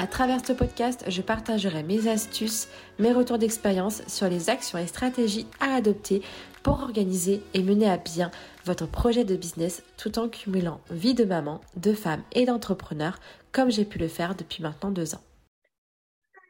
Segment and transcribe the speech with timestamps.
[0.00, 2.68] À travers ce podcast, je partagerai mes astuces,
[3.00, 6.22] mes retours d'expérience sur les actions et stratégies à adopter
[6.62, 8.30] pour organiser et mener à bien
[8.64, 13.18] votre projet de business tout en cumulant vie de maman, de femme et d'entrepreneur
[13.50, 15.20] comme j'ai pu le faire depuis maintenant deux ans.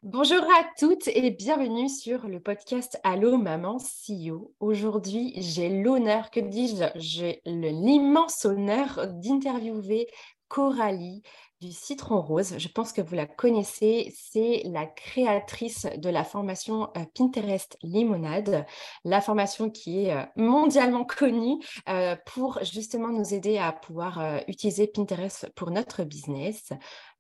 [0.03, 4.53] Bonjour à toutes et bienvenue sur le podcast Allo Maman CEO.
[4.61, 10.07] Aujourd'hui, j'ai l'honneur, que dis-je, j'ai l'immense honneur d'interviewer
[10.49, 11.23] Coralie
[11.61, 12.57] du Citron Rose.
[12.59, 14.13] Je pense que vous la connaissez.
[14.17, 18.65] C'est la créatrice de la formation euh, Pinterest Limonade,
[19.05, 24.87] la formation qui est euh, mondialement connue euh, pour justement nous aider à pouvoir utiliser
[24.87, 26.73] Pinterest pour notre business.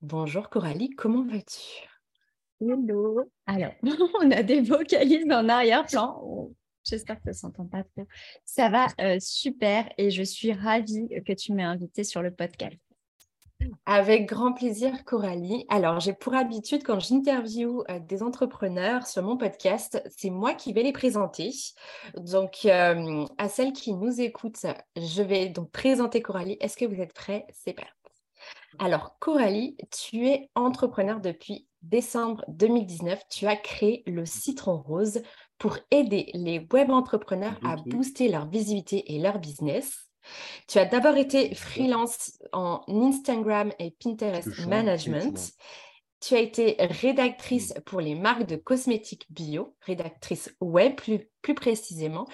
[0.02, 1.88] Bonjour Coralie, comment vas-tu?
[2.60, 3.20] Hello.
[3.46, 3.72] Alors,
[4.20, 6.50] on a des vocalises en arrière-plan.
[6.84, 8.06] J'espère que ça s'entend pas trop.
[8.44, 8.86] Ça va
[9.20, 12.87] super et je suis ravie que tu m'aies invitée sur le podcast.
[13.90, 15.64] Avec grand plaisir, Coralie.
[15.70, 20.74] Alors, j'ai pour habitude, quand j'interviewe euh, des entrepreneurs sur mon podcast, c'est moi qui
[20.74, 21.54] vais les présenter.
[22.14, 26.58] Donc, euh, à celles qui nous écoutent, je vais donc présenter Coralie.
[26.60, 27.46] Est-ce que vous êtes prêts?
[27.50, 27.90] C'est parti.
[28.78, 33.22] Alors, Coralie, tu es entrepreneur depuis décembre 2019.
[33.30, 35.22] Tu as créé le Citron Rose
[35.56, 40.07] pour aider les web entrepreneurs à booster leur visibilité et leur business.
[40.66, 45.52] Tu as d'abord été freelance en Instagram et Pinterest Management.
[46.20, 47.80] Tu as été rédactrice mm.
[47.82, 52.26] pour les marques de cosmétiques bio, rédactrice web plus, plus précisément.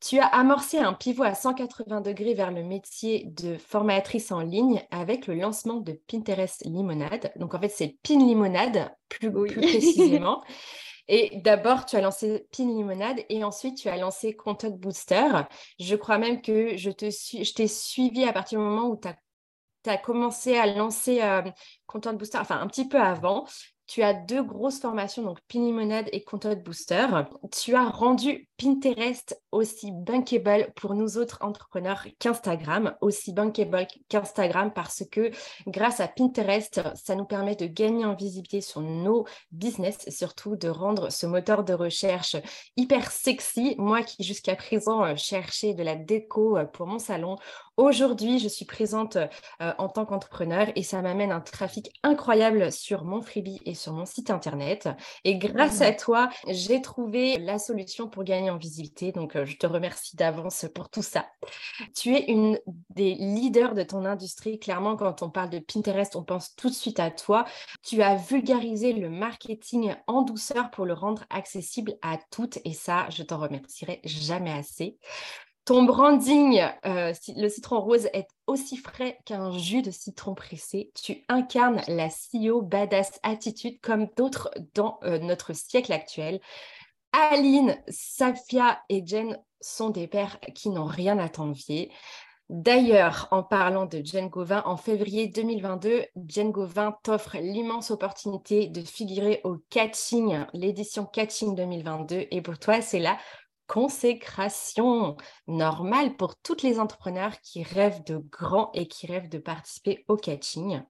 [0.00, 4.80] Tu as amorcé un pivot à 180 degrés vers le métier de formatrice en ligne
[4.92, 7.32] avec le lancement de Pinterest Limonade.
[7.36, 10.42] Donc en fait, c'est Pin Limonade plus, plus précisément.
[11.08, 15.28] Et d'abord, tu as lancé Pin Limonade et ensuite, tu as lancé Content Booster.
[15.80, 19.08] Je crois même que je t'ai suivi à partir du moment où tu
[19.90, 21.42] as, commencé à lancer euh,
[21.86, 23.46] Content Booster, enfin un petit peu avant.
[23.88, 27.06] Tu as deux grosses formations, donc Pin Limonade et Content Booster.
[27.50, 35.04] Tu as rendu Pinterest aussi bankable pour nous autres entrepreneurs qu'Instagram, aussi bankable qu'Instagram parce
[35.10, 35.30] que
[35.66, 40.56] grâce à Pinterest, ça nous permet de gagner en visibilité sur nos business et surtout
[40.56, 42.36] de rendre ce moteur de recherche
[42.76, 43.74] hyper sexy.
[43.78, 47.36] Moi qui jusqu'à présent euh, cherchais de la déco euh, pour mon salon,
[47.78, 53.04] aujourd'hui je suis présente euh, en tant qu'entrepreneur et ça m'amène un trafic incroyable sur
[53.04, 54.88] mon freebie et sur mon site internet.
[55.24, 59.12] Et grâce à toi, j'ai trouvé la solution pour gagner en visibilité.
[59.12, 61.26] Donc, euh, je te remercie d'avance pour tout ça.
[61.94, 62.58] Tu es une
[62.90, 64.58] des leaders de ton industrie.
[64.58, 67.44] Clairement, quand on parle de Pinterest, on pense tout de suite à toi.
[67.82, 72.58] Tu as vulgarisé le marketing en douceur pour le rendre accessible à toutes.
[72.64, 74.98] Et ça, je t'en remercierai jamais assez.
[75.68, 80.90] Ton branding, euh, le citron rose, est aussi frais qu'un jus de citron pressé.
[80.94, 86.40] Tu incarnes la CEO badass attitude comme d'autres dans euh, notre siècle actuel.
[87.12, 91.92] Aline, Safia et Jen sont des pères qui n'ont rien à t'envier.
[92.48, 98.80] D'ailleurs, en parlant de Jen Gauvin, en février 2022, Jen Gauvin t'offre l'immense opportunité de
[98.80, 102.24] figurer au Catching, l'édition Catching 2022.
[102.30, 103.18] Et pour toi, c'est la
[103.68, 110.04] consécration normale pour toutes les entrepreneurs qui rêvent de grand et qui rêvent de participer
[110.08, 110.82] au Catching.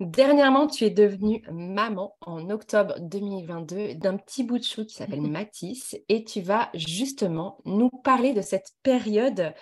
[0.00, 5.20] Dernièrement, tu es devenue maman en octobre 2022 d'un petit bout de chou qui s'appelle
[5.30, 9.52] Matisse et tu vas justement nous parler de cette période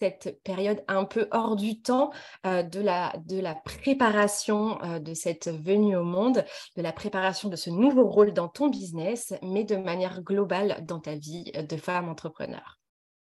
[0.00, 2.10] cette période un peu hors du temps
[2.44, 6.44] euh, de, la, de la préparation euh, de cette venue au monde,
[6.76, 11.00] de la préparation de ce nouveau rôle dans ton business, mais de manière globale dans
[11.00, 12.78] ta vie de femme entrepreneur.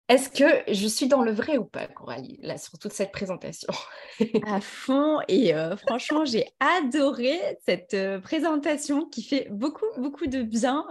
[0.10, 3.74] Est-ce que je suis dans le vrai ou pas, Coralie, sur toute cette présentation?
[4.48, 5.20] À fond.
[5.28, 10.86] Et euh, franchement, j'ai adoré cette présentation qui fait beaucoup, beaucoup de bien.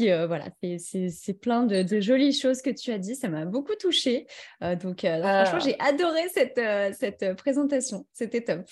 [0.00, 0.46] Euh, qui, voilà,
[0.78, 3.14] c'est plein de, jolies choses que tu as dit.
[3.14, 4.26] Ça m'a beaucoup touchée.
[4.60, 5.58] donc, franchement, ah.
[5.62, 6.60] j'ai adoré cette,
[6.98, 8.06] cette présentation.
[8.12, 8.68] C'était top.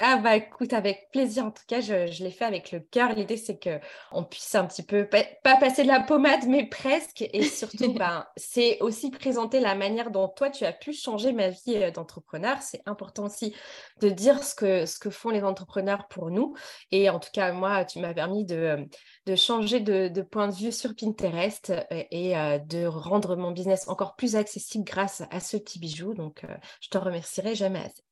[0.00, 1.44] Ah bah écoute, avec plaisir.
[1.46, 3.12] En tout cas, je, l'ai fait avec le cœur.
[3.14, 3.80] L'idée, c'est que
[4.12, 7.22] on puisse un petit peu, pas passer de la pommade, mais presque.
[7.32, 11.48] Et surtout, ben, c'est aussi présenter la manière dont toi, tu as pu changer ma
[11.48, 12.62] vie euh, d'entrepreneur.
[12.62, 13.56] C'est important aussi
[14.00, 16.54] de dire ce que, ce que font les entrepreneurs pour nous.
[16.92, 18.88] Et en tout cas, moi, tu m'as permis de,
[19.26, 23.88] de changer de, point de vue sur Pinterest euh, et, euh, de rendre mon business
[23.88, 26.14] encore plus accessible grâce à ce petit bijou.
[26.14, 26.44] Donc,
[26.80, 28.02] je te remercierai jamais assez.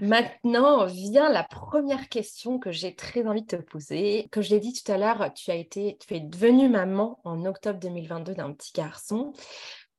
[0.00, 4.28] Maintenant vient la première question que j'ai très envie de te poser.
[4.30, 7.44] Comme je l'ai dit tout à l'heure, tu as été, tu es devenue maman en
[7.44, 9.32] octobre 2022 d'un petit garçon.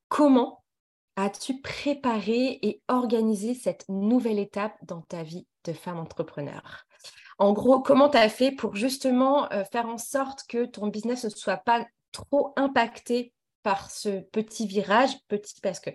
[0.09, 0.63] Comment
[1.15, 6.85] as-tu préparé et organisé cette nouvelle étape dans ta vie de femme entrepreneur?
[7.37, 11.29] En gros, comment tu fait pour justement euh, faire en sorte que ton business ne
[11.29, 15.91] soit pas trop impacté par ce petit virage, petit parce que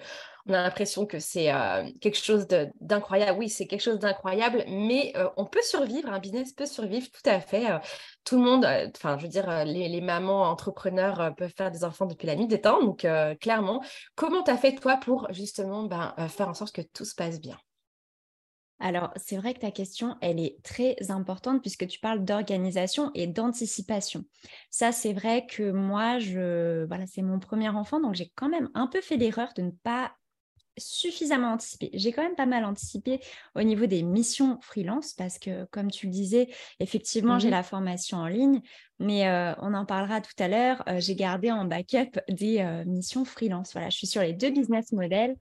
[0.48, 2.46] on a l'impression que c'est euh, quelque chose
[2.80, 3.38] d'incroyable.
[3.38, 7.28] Oui, c'est quelque chose d'incroyable, mais euh, on peut survivre, un business peut survivre tout
[7.28, 7.70] à fait.
[7.70, 7.78] Euh,
[8.24, 8.66] tout le monde,
[8.96, 12.60] enfin, je veux dire, les, mamans entrepreneurs peuvent faire des enfants depuis la nuit des
[12.60, 12.82] temps.
[12.82, 13.06] Donc,
[13.40, 13.82] clairement,
[14.14, 17.40] comment tu as fait toi pour justement ben, faire en sorte que tout se passe
[17.40, 17.56] bien?
[18.78, 23.26] Alors, c'est vrai que ta question, elle est très importante puisque tu parles d'organisation et
[23.26, 24.24] d'anticipation.
[24.70, 28.68] Ça, c'est vrai que moi, je, voilà, c'est mon premier enfant, donc j'ai quand même
[28.74, 30.12] un peu fait l'erreur de ne pas
[30.78, 31.90] suffisamment anticiper.
[31.94, 33.20] J'ai quand même pas mal anticipé
[33.54, 36.48] au niveau des missions freelance parce que, comme tu le disais,
[36.80, 38.60] effectivement, j'ai la formation en ligne,
[38.98, 40.82] mais euh, on en parlera tout à l'heure.
[40.88, 43.72] Euh, j'ai gardé en backup des euh, missions freelance.
[43.72, 45.36] Voilà, je suis sur les deux business models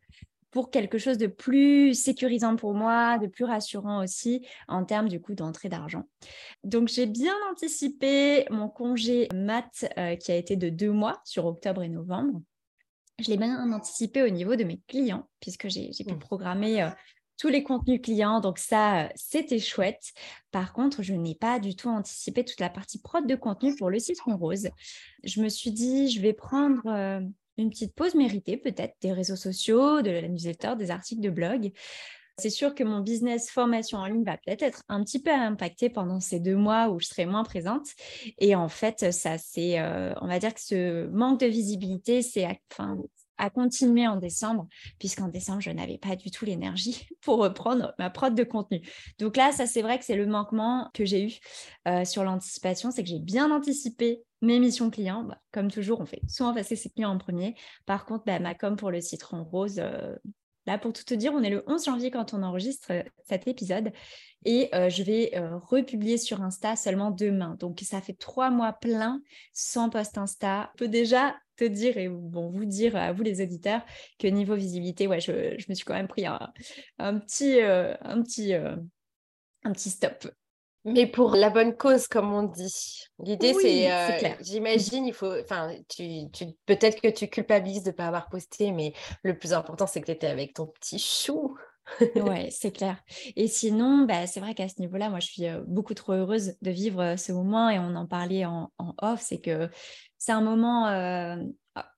[0.55, 5.21] pour quelque chose de plus sécurisant pour moi, de plus rassurant aussi en termes du
[5.21, 6.05] coup d'entrée d'argent.
[6.63, 9.85] Donc j'ai bien anticipé mon congé mat
[10.19, 12.41] qui a été de deux mois sur octobre et novembre
[13.19, 16.19] je l'ai bien anticipé au niveau de mes clients, puisque j'ai pu mmh.
[16.19, 16.89] programmer euh,
[17.37, 18.39] tous les contenus clients.
[18.39, 20.11] Donc ça, euh, c'était chouette.
[20.51, 23.89] Par contre, je n'ai pas du tout anticipé toute la partie prod de contenu pour
[23.89, 24.69] le citron rose.
[25.23, 27.21] Je me suis dit, je vais prendre euh,
[27.57, 31.71] une petite pause méritée, peut-être des réseaux sociaux, de la newsletter, des articles de blog.
[32.37, 35.89] C'est sûr que mon business formation en ligne va peut-être être un petit peu impacté
[35.89, 37.87] pendant ces deux mois où je serai moins présente.
[38.39, 42.45] Et en fait, ça, c'est, euh, on va dire que ce manque de visibilité, c'est
[42.73, 42.97] enfin,
[43.37, 44.67] à continuer en décembre,
[44.99, 48.81] puisqu'en décembre, je n'avais pas du tout l'énergie pour reprendre ma prod de contenu.
[49.19, 51.33] Donc là, ça, c'est vrai que c'est le manquement que j'ai eu
[51.87, 55.23] euh, sur l'anticipation, c'est que j'ai bien anticipé mes missions clients.
[55.23, 57.55] Bah, comme toujours, on fait souvent passer ses clients en premier.
[57.85, 60.15] Par contre, bah, ma com pour le citron rose, euh,
[60.67, 63.47] Là, pour tout te dire, on est le 11 janvier quand on enregistre euh, cet
[63.47, 63.91] épisode
[64.45, 67.55] et euh, je vais republier sur Insta seulement demain.
[67.59, 69.21] Donc, ça fait trois mois pleins
[69.53, 70.71] sans post Insta.
[70.73, 73.85] Je peux déjà te dire et bon, vous dire à vous les auditeurs
[74.17, 75.31] que niveau visibilité, ouais, je,
[75.69, 76.39] me suis quand même pris un,
[77.19, 80.27] petit, un, petit, un petit stop.
[80.85, 83.01] Mais pour la bonne cause, comme on dit.
[83.17, 87.95] L'idée, c'est, euh, j'imagine, il faut, enfin, tu, tu, peut-être que tu culpabilises de ne
[87.95, 88.93] pas avoir posté, mais
[89.23, 91.57] le plus important, c'est que tu étais avec ton petit chou.
[92.15, 92.97] ouais, c'est clair.
[93.35, 96.53] Et sinon, bah, c'est vrai qu'à ce niveau-là, moi, je suis euh, beaucoup trop heureuse
[96.61, 98.71] de vivre euh, ce moment et on en parlait en,
[99.01, 99.69] off, c'est que
[100.19, 100.85] c'est un moment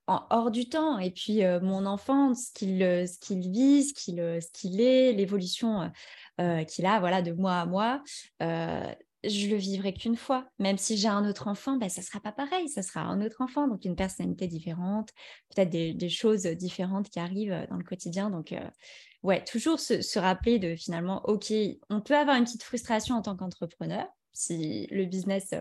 [0.07, 0.97] en hors du temps.
[0.97, 5.91] Et puis, mon enfant, ce qu'il ce qu'il vit, ce qu'il ce qu'il est, l'évolution
[6.39, 8.03] euh, qu'il a voilà, de mois à mois,
[8.41, 8.93] euh,
[9.23, 10.47] je le vivrai qu'une fois.
[10.59, 13.21] Même si j'ai un autre enfant, ben, ça ne sera pas pareil, ça sera un
[13.21, 15.09] autre enfant, donc une personnalité différente,
[15.53, 18.29] peut-être des, choses différentes qui arrivent euh, dans le quotidien.
[18.29, 18.53] Donc,
[19.23, 21.51] ouais, toujours se, rappeler de finalement, OK,
[21.89, 25.55] on peut avoir une petite frustration en tant qu'entrepreneur si le business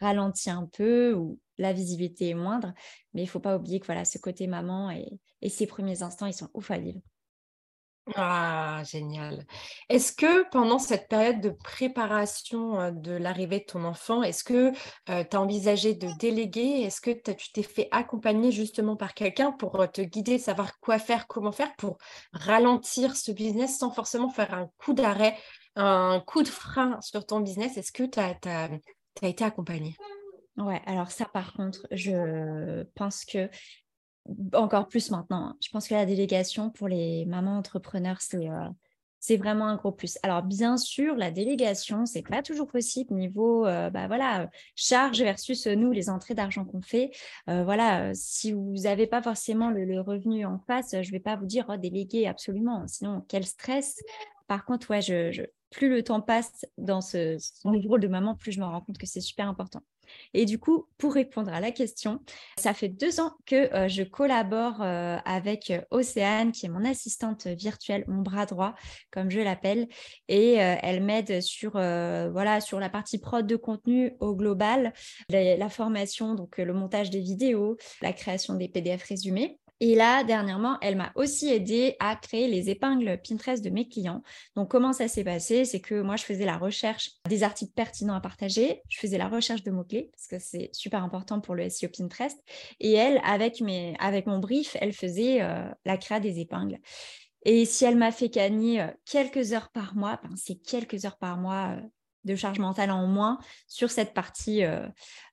[0.00, 2.72] ralentit un peu ou la visibilité est moindre,
[3.12, 6.02] mais il ne faut pas oublier que voilà, ce côté maman et, et ses premiers
[6.02, 7.00] instants, ils sont ouf à vivre.
[8.16, 9.44] Ah, génial.
[9.88, 14.72] Est-ce que pendant cette période de préparation de l'arrivée de ton enfant, est-ce que
[15.06, 16.82] tu as envisagé de déléguer?
[16.82, 21.26] Est-ce que tu t'es fait accompagner justement par quelqu'un pour te guider, savoir quoi faire,
[21.26, 21.98] comment faire pour
[22.32, 25.36] ralentir ce business sans forcément faire un coup d'arrêt,
[25.76, 27.76] un coup de frein sur ton business?
[27.76, 28.70] Est-ce que tu as,
[29.22, 29.96] été accompagné?
[30.56, 33.48] Ouais, alors ça par contre, je pense que
[34.54, 35.48] encore plus maintenant.
[35.48, 35.56] Hein.
[35.62, 38.68] Je pense que la délégation pour les mamans entrepreneurs, euh,
[39.18, 40.18] c'est vraiment un gros plus.
[40.22, 45.66] Alors bien sûr, la délégation, c'est pas toujours possible niveau euh, bah, voilà, charge versus
[45.66, 47.10] euh, nous les entrées d'argent qu'on fait.
[47.46, 51.66] voilà, si vous n'avez pas forcément le, revenu en face, je vais pas vous dire
[51.68, 52.86] oh, déléguer absolument.
[52.86, 54.00] Sinon, quel stress.
[54.46, 58.60] Par contre, ouais, je, plus le temps passe dans ce, rôle de maman, plus je
[58.60, 59.80] me rends compte que c'est super important.
[60.34, 62.20] Et du coup, pour répondre à la question,
[62.58, 66.84] ça fait deux ans que euh, je collabore euh, avec euh, Océane, qui est mon
[66.84, 68.74] assistante virtuelle, mon bras droit,
[69.12, 69.88] comme je l'appelle,
[70.28, 74.92] et elle m'aide sur, la partie prod de contenu au global,
[75.28, 79.60] la formation, donc le montage des vidéos, la création des PDF résumés.
[79.80, 84.22] Et là, dernièrement, elle m'a aussi aidé à créer les épingles Pinterest de mes clients.
[84.54, 85.64] Donc, comment ça s'est passé?
[85.64, 88.82] C'est que moi, je faisais la recherche des articles pertinents à partager.
[88.88, 92.38] Je faisais la recherche de mots-clés parce que c'est super important pour le SEO Pinterest.
[92.78, 96.78] Et elle, avec, mon brief, elle faisait euh, la créa des épingles.
[97.44, 101.16] Et si elle m'a fait gagner euh, quelques heures par mois, ben, c'est quelques heures
[101.16, 101.80] par mois euh,
[102.24, 104.86] de charge mentale en moins sur cette partie euh,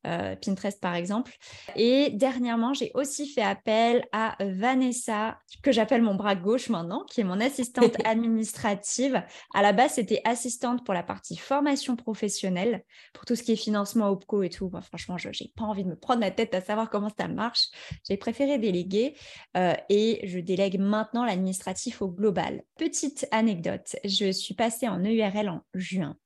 [0.06, 1.34] euh, Pinterest par exemple.
[1.75, 7.22] Et dernièrement, j'ai aussi fait appel à Vanessa, que j'appelle mon bras gauche maintenant, qui
[7.22, 9.22] est mon assistante administrative.
[9.53, 13.58] À la base, c'était assistante pour la partie formation professionnelle, pour tout ce qui est
[13.58, 14.72] financement OPCO et tout.
[14.82, 17.67] franchement, je n'ai pas envie de me prendre la tête à savoir comment ça marche.
[18.08, 19.15] J'ai préféré déléguer
[19.58, 22.63] euh, et je délègue maintenant l'administratif au global.
[22.77, 26.17] Petite anecdote, je suis passée en EURL en juin.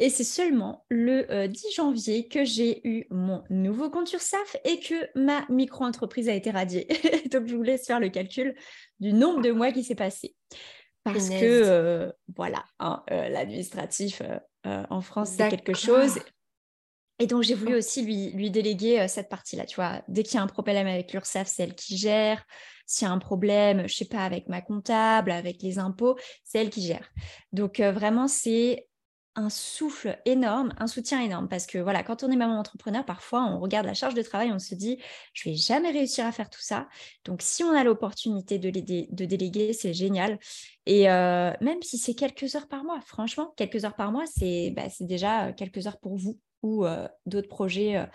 [0.00, 4.80] Et c'est seulement le 10 euh, janvier que j'ai eu mon nouveau compte URSAF et
[4.80, 6.88] que ma micro-entreprise a été radiée.
[7.30, 8.56] Donc, je vous laisse faire le calcul
[8.98, 10.34] du nombre de mois qui s'est passé.
[11.04, 14.22] Parce que, euh, voilà, hein, euh, l'administratif
[14.64, 16.18] en France, c'est quelque chose.
[17.18, 19.66] Et donc, j'ai voulu aussi lui, lui déléguer cette partie-là.
[19.66, 22.42] Tu vois, dès qu'il y a un problème avec l'URSSAF, c'est elle qui gère.
[22.86, 26.58] S'il y a un problème, je sais pas, avec ma comptable, avec les impôts, c'est
[26.58, 27.10] elle qui gère.
[27.52, 28.86] Donc, vraiment, c'est
[29.36, 31.48] un souffle énorme, un soutien énorme.
[31.48, 34.52] Parce que voilà, quand on est maman entrepreneur, parfois on regarde la charge de travail,
[34.52, 34.98] on se dit,
[35.32, 36.88] je vais jamais réussir à faire tout ça.
[37.24, 40.38] Donc si on a l'opportunité de, de déléguer, c'est génial.
[40.86, 44.70] Et euh, même si c'est quelques heures par mois, franchement, quelques heures par mois, c'est
[44.70, 48.06] bah, déjà euh, quelques heures pour vous ou euh, d'autres projets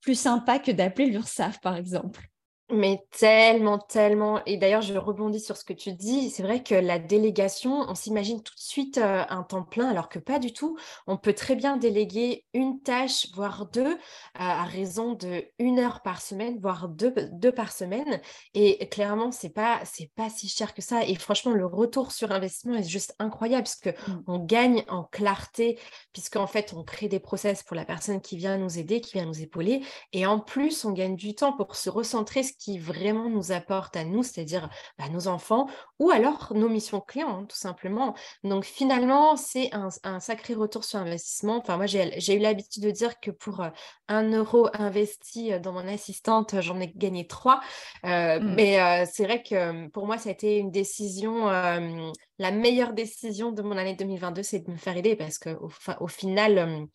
[0.00, 2.28] plus sympas que d'appeler l'URSSAF, par exemple.
[2.70, 4.44] Mais tellement, tellement.
[4.44, 6.28] Et d'ailleurs, je rebondis sur ce que tu dis.
[6.28, 10.10] C'est vrai que la délégation, on s'imagine tout de suite euh, un temps plein, alors
[10.10, 10.76] que pas du tout.
[11.06, 13.96] On peut très bien déléguer une tâche, voire deux,
[14.34, 18.20] à raison de une heure par semaine, voire deux, deux par semaine.
[18.52, 21.06] Et clairement, c'est pas, c'est pas si cher que ça.
[21.06, 24.24] Et franchement, le retour sur investissement est juste incroyable parce que mmh.
[24.26, 25.78] on gagne en clarté,
[26.12, 29.24] puisqu'en fait, on crée des process pour la personne qui vient nous aider, qui vient
[29.24, 29.82] nous épauler.
[30.12, 34.04] Et en plus, on gagne du temps pour se recentrer qui vraiment nous apporte à
[34.04, 38.14] nous, c'est-à-dire bah, nos enfants ou alors nos missions clients, hein, tout simplement.
[38.44, 41.58] Donc finalement, c'est un, sacré retour sur investissement.
[41.58, 43.70] Enfin, moi, j'ai eu l'habitude de dire que pour euh,
[44.08, 47.60] un euro investi euh, dans mon assistante, j'en ai gagné trois.
[48.04, 48.54] Euh, mmh.
[48.54, 53.62] Mais c'est vrai que pour moi, ça a été une décision, la meilleure décision de
[53.62, 56.88] mon année 2022, c'est de me faire aider parce qu'au au final,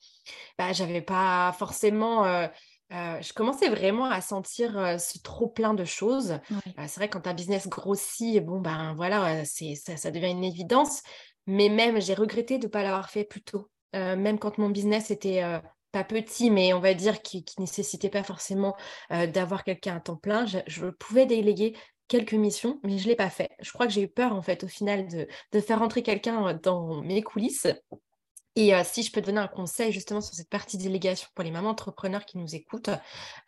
[0.57, 2.47] bah, j'avais pas forcément
[2.93, 6.39] euh, je commençais vraiment à sentir euh, ce trop plein de choses.
[6.51, 11.01] Euh, c'est vrai quand un business grossit, bon ben voilà, c'est ça, devient une évidence.
[11.47, 13.69] Mais même j'ai regretté de ne pas l'avoir fait plus tôt.
[13.93, 15.41] même quand mon business était
[15.91, 18.75] pas petit, mais on va dire qui, ne nécessitait pas forcément
[19.09, 21.75] d'avoir quelqu'un à temps plein, je, pouvais déléguer
[22.07, 23.49] quelques missions, mais je l'ai pas fait.
[23.59, 26.53] Je crois que j'ai eu peur en fait au final de, de faire rentrer quelqu'un
[26.53, 27.67] dans mes coulisses
[28.55, 31.69] et si je peux donner un conseil justement sur cette partie délégation pour les mamans
[31.69, 32.91] entrepreneurs qui nous écoutent,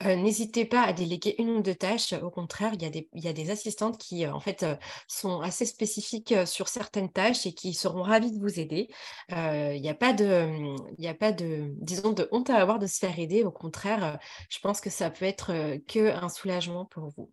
[0.04, 2.14] n'hésitez pas à déléguer une ou deux tâches.
[2.14, 4.66] Au contraire, il y a des, il y a des assistantes qui en fait
[5.08, 8.90] sont assez spécifiques sur certaines tâches et qui seront ravies de vous aider.
[9.30, 12.80] Il n'y a pas de, il n'y a pas de, disons, de honte à avoir
[12.80, 13.44] de se faire aider.
[13.44, 14.20] Au contraire,
[14.50, 17.32] je pense que ça peut être que un soulagement pour vous.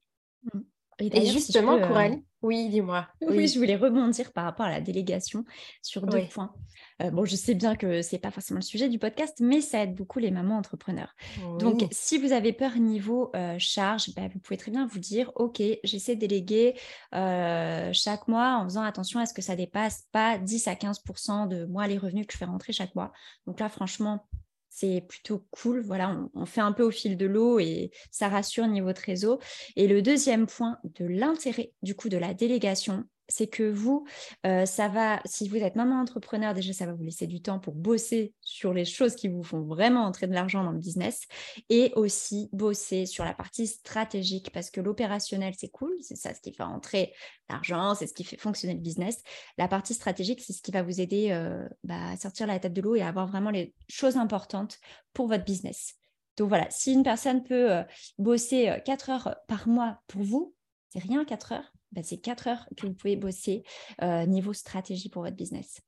[0.53, 0.72] Mmh.
[0.99, 3.07] Et, justement, Coralie, oui, dis-moi.
[3.21, 3.47] Oui.
[3.47, 5.45] je voulais rebondir par rapport à la délégation
[5.81, 6.53] sur deux points.
[7.01, 9.61] Euh, bon, je sais bien que ce n'est pas forcément le sujet du podcast, mais
[9.61, 11.15] ça aide beaucoup les mamans entrepreneurs.
[11.59, 15.31] Donc, si vous avez peur niveau euh, charge, bah, vous pouvez très bien vous dire,
[15.37, 16.75] OK, j'essaie de déléguer
[17.15, 21.49] euh, chaque mois en faisant attention à ce que ça dépasse pas 10 à 15%
[21.49, 23.13] de moi les revenus que je fais rentrer chaque mois.
[23.47, 24.27] Donc là, franchement,
[24.75, 25.83] c'est plutôt cool.
[25.83, 29.39] Voilà, on, fait un peu au fil de l'eau et ça rassure niveau trésor.
[29.77, 34.07] Et le deuxième point de l'intérêt du coup de la délégation, c'est que vous,
[34.47, 37.59] euh, ça va, si vous êtes maman entrepreneur, déjà, ça va vous laisser du temps
[37.59, 41.23] pour bosser sur les choses qui vous font vraiment entrer de l'argent dans le business
[41.71, 46.41] et aussi bosser sur la partie stratégique parce que l'opérationnel, c'est cool, c'est ça ce
[46.41, 47.15] qui fait entrer
[47.49, 49.23] l'argent, c'est ce qui fait fonctionner le business.
[49.57, 52.75] La partie stratégique, c'est ce qui va vous aider euh, bah, à sortir la tête
[52.75, 54.79] de l'eau et à avoir vraiment les choses importantes
[55.15, 55.95] pour votre business.
[56.37, 57.83] Donc voilà, si une personne peut euh,
[58.19, 60.55] bosser 4 heures par mois pour vous,
[60.89, 63.63] c'est rien 4 heures, bah, c'est 4 heures que vous pouvez bosser
[64.03, 65.83] euh, niveau stratégie pour votre business.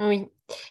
[0.00, 0.26] Oui,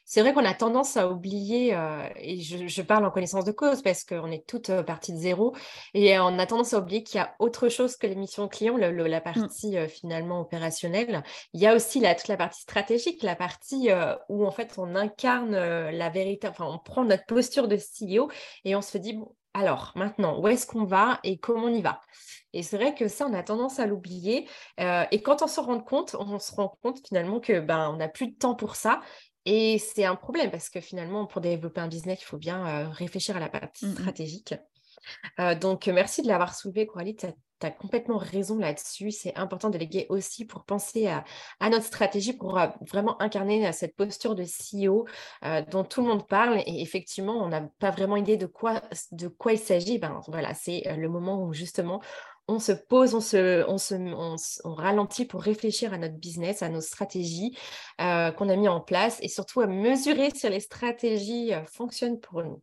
[0.06, 3.84] c'est vrai qu'on a tendance à oublier, euh, et je, parle en connaissance de cause
[3.84, 5.56] parce qu'on est toutes euh, parties de zéro,
[5.94, 8.76] et on a tendance à oublier qu'il y a autre chose que les missions clients,
[8.76, 9.22] la mmh.
[9.22, 11.24] partie euh, finalement opérationnelle.
[11.54, 13.90] Il y a aussi toute la partie stratégique, la partie
[14.30, 18.32] où en fait on incarne la vérité, enfin on prend notre posture de CEO
[18.66, 21.82] et on se dit, bon, alors maintenant, où est-ce qu'on va et comment on y
[21.82, 22.02] va?
[22.54, 24.48] Et c'est vrai que ça, on a tendance à l'oublier.
[24.80, 27.98] Euh, et quand on se rend compte, on se rend compte finalement que ben, on
[27.98, 29.02] n'a plus de temps pour ça.
[29.46, 32.90] Et c'est un problème parce que finalement, pour développer un business, il faut bien euh,
[32.90, 34.56] réfléchir à la partie mmh stratégique.
[35.40, 37.16] Euh, donc, merci de l'avoir soulevé, Coralie.
[37.16, 37.34] Tu as,
[37.72, 39.12] complètement raison là-dessus.
[39.12, 41.24] C'est important de léguer aussi pour penser à,
[41.70, 45.06] notre stratégie, pour vraiment incarner cette posture de CEO
[45.72, 46.60] dont tout le monde parle.
[46.66, 48.82] Et effectivement, on n'a pas vraiment idée de quoi,
[49.52, 50.00] il s'agit.
[50.00, 52.02] Ben, voilà, c'est le moment où justement
[52.50, 57.56] on se pose, on, se, ralentit pour réfléchir à notre business, à nos stratégies
[58.02, 62.20] euh, qu'on a mis en place et surtout à mesurer si les stratégies euh, fonctionnent
[62.20, 62.62] pour nous.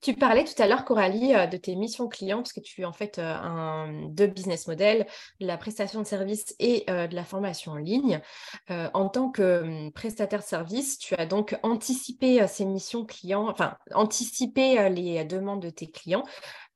[0.00, 2.92] Tu parlais tout à l'heure, Coralie, euh, de tes missions clients, parce que tu en
[2.92, 5.06] fait un, deux business models,
[5.40, 8.20] de la prestation de services et de la formation en ligne.
[8.68, 13.76] en tant que hum, prestataire de service, tu as donc anticipé ces missions clients, enfin,
[13.94, 16.24] anticipé les demandes de tes clients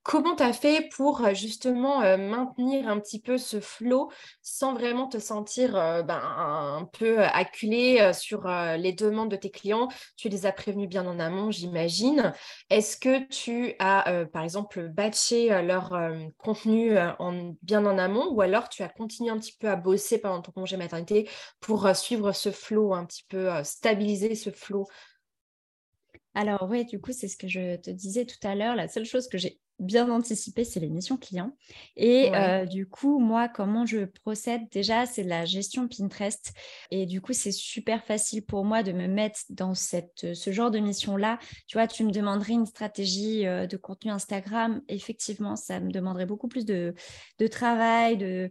[0.08, 4.10] Comment tu as fait pour euh, justement euh, maintenir un petit peu ce flot
[4.40, 9.88] sans vraiment te sentir euh, ben, un peu acculé sur les demandes de tes clients?
[10.16, 12.32] Tu les as prévenus bien en amont, j'imagine.
[12.70, 15.92] Est-ce que tu as, par exemple, batché leur
[16.38, 20.18] contenu en, bien en amont ou alors tu as continué un petit peu à bosser
[20.18, 21.28] pendant ton congé maternité
[21.60, 24.86] pour suivre ce flot, un petit peu stabiliser ce flot
[26.34, 28.76] alors oui, du coup, c'est ce que je te disais tout à l'heure.
[28.76, 31.56] La seule chose que j'ai bien anticipé, c'est les missions clients.
[31.96, 36.52] Et euh, du coup, moi, comment je procède Déjà, c'est la gestion Pinterest.
[36.90, 40.70] Et du coup, c'est super facile pour moi de me mettre dans cette, ce genre
[40.70, 41.38] de mission-là.
[41.66, 44.82] Tu vois, tu me demanderais une stratégie euh, de contenu Instagram.
[44.88, 46.94] Effectivement, ça me demanderait beaucoup plus de,
[47.38, 48.50] de travail, de,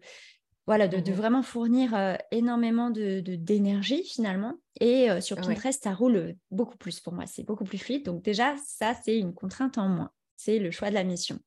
[0.66, 4.54] voilà, de, mmh vraiment fournir euh, énormément d'énergie de, d'énergie finalement.
[4.80, 7.26] Et sur Pinterest, ça roule beaucoup plus pour moi.
[7.26, 8.06] C'est beaucoup plus fluide.
[8.06, 11.40] Donc déjà, ça, c'est une contrainte en moins c'est le choix de la mission.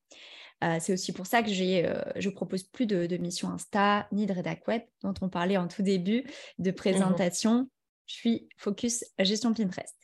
[0.62, 4.06] Euh, c'est aussi pour ça que j'ai, euh, je propose plus de, de missions Insta
[4.12, 6.25] ni de rédac web dont on parlait en tout début
[6.59, 7.70] de présentation.
[8.06, 9.96] Je suis focus gestion Pinterest.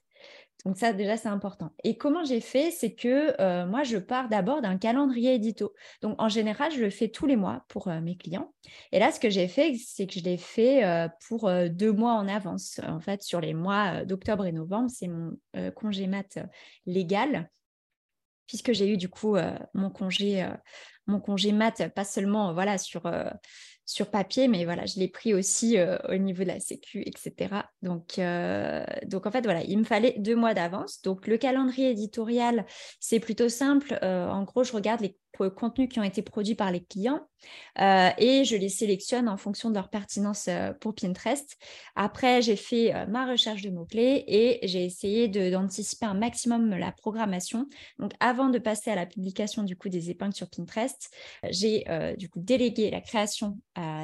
[0.64, 1.70] Donc ça, déjà, c'est important.
[1.85, 5.72] Et comment j'ai fait, c'est que euh, moi, je pars d'abord d'un calendrier édito.
[6.01, 8.53] Donc, en général, je le fais tous les mois pour mes clients.
[8.90, 10.83] Et là, ce que j'ai fait, c'est que je l'ai fait
[11.29, 12.81] pour deux mois en avance.
[12.85, 15.38] En fait, sur les mois d'octobre et novembre, c'est mon
[15.77, 16.38] congé mat
[16.85, 17.49] légal
[18.46, 20.50] puisque j'ai eu du coup euh, mon congé euh,
[21.06, 23.30] mon congé mat pas seulement voilà sur euh,
[23.85, 25.76] sur papier mais voilà je l'ai pris aussi
[26.09, 28.18] au niveau de la sécu etc donc
[29.06, 31.02] donc en fait voilà il me fallait deux mois d'avance.
[31.02, 32.66] Donc le calendrier éditorial
[32.98, 33.96] c'est plutôt simple.
[34.02, 35.16] En gros je regarde les
[35.57, 37.27] contenus qui ont été produits par les clients
[37.81, 41.57] euh, et je les sélectionne en fonction de leur pertinence euh, pour Pinterest.
[41.94, 46.92] Après, j'ai fait euh, ma recherche de mots-clés et j'ai essayé d'anticiper un maximum la
[46.92, 47.68] programmation.
[47.99, 51.11] Donc, avant de passer à la publication du coup des épingles sur Pinterest,
[51.51, 51.85] j'ai
[52.18, 53.59] du coup délégué la création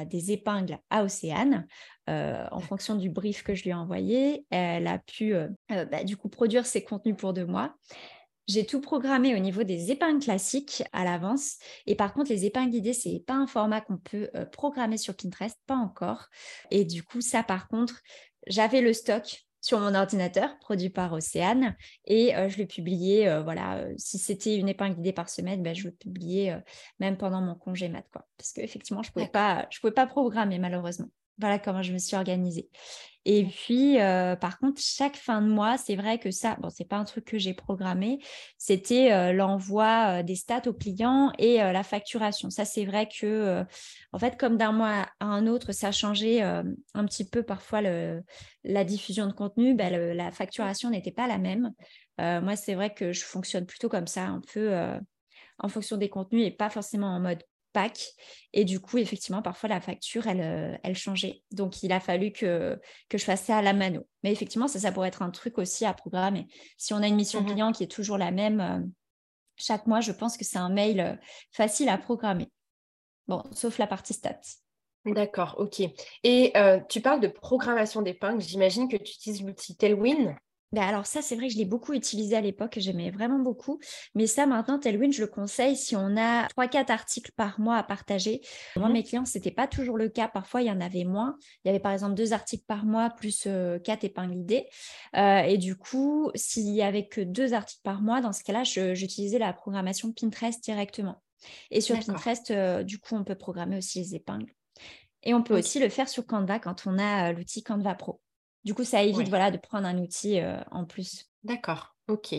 [0.07, 1.67] des épingles à Océane.
[2.07, 5.33] en fonction du brief que je lui ai envoyé, elle a pu
[5.69, 7.75] bah, du coup produire ses contenus pour deux mois.
[8.47, 11.57] J'ai tout programmé au niveau des épingles classiques à l'avance.
[11.85, 14.97] Et par contre, les épingles guidées, ce n'est pas un format qu'on peut euh, programmer
[14.97, 16.27] sur Pinterest, pas encore.
[16.69, 18.01] Et du coup, ça, par contre,
[18.47, 23.41] j'avais le stock sur mon ordinateur produit par Océane et euh, je le publiais euh,
[23.41, 26.61] voilà si c'était une épingle guidée par semaine ben, je le publiais
[26.99, 30.59] même pendant mon congé mat quoi parce qu'effectivement je pouvais pas je pouvais pas programmer
[30.59, 32.69] malheureusement voilà comment je me suis organisée
[33.25, 36.87] et puis, euh, par contre, chaque fin de mois, c'est vrai que ça, bon, c'est
[36.87, 38.19] pas un truc que j'ai programmé,
[38.57, 42.49] c'était euh, l'envoi euh, des stats aux clients et la facturation.
[42.49, 43.63] Ça, c'est vrai que,
[44.11, 48.83] en fait, comme d'un mois à un autre, ça changé un petit peu parfois la
[48.83, 51.71] diffusion de contenu, ben, la facturation n'était pas la même.
[52.17, 54.73] moi, c'est vrai que je fonctionne plutôt comme ça, un peu
[55.59, 57.43] en fonction des contenus et pas forcément en mode
[57.73, 58.13] pack.
[58.53, 61.43] Et du coup, effectivement, parfois la facture, elle, euh, elle changeait.
[61.51, 64.07] Donc, il a fallu que, que je fasse ça à la mano.
[64.23, 66.47] Mais effectivement, ça, ça pourrait être un truc aussi à programmer.
[66.77, 68.79] Si on a une mission mmh client qui est toujours la même euh,
[69.57, 71.15] chaque mois, je pense que c'est un mail euh,
[71.51, 72.49] facile à programmer.
[73.27, 74.39] Bon, sauf la partie stats.
[75.05, 75.81] D'accord, ok.
[76.23, 76.53] Et
[76.87, 78.41] tu parles de programmation d'épingles.
[78.41, 80.33] J'imagine que tu utilises l'outil Tailwind.
[80.73, 83.79] Ben alors ça, c'est vrai que je l'ai beaucoup utilisé à l'époque, j'aimais vraiment beaucoup.
[84.15, 87.83] Mais ça, maintenant, Tailwind, je le conseille si on a 3-4 articles par mois à
[87.83, 88.41] partager.
[88.75, 90.27] Moi, mmh mes clients, ce n'était pas toujours le cas.
[90.27, 91.37] Parfois, il y en avait moins.
[91.63, 94.65] Il y avait par exemple deux articles par mois plus euh, quatre épingles idées.
[95.15, 98.63] Euh, et du coup, s'il n'y avait que deux articles par mois, dans ce cas-là,
[98.63, 101.21] j'utilisais la programmation Pinterest directement.
[101.69, 104.51] Et sur Pinterest, euh, du coup, on peut programmer aussi les épingles.
[105.21, 108.19] Et on peut aussi le faire sur Canva quand on a l'outil Canva Pro.
[108.63, 110.39] Du coup, ça évite voilà, de prendre un outil
[110.71, 111.25] en plus.
[111.43, 112.35] D'accord, ok.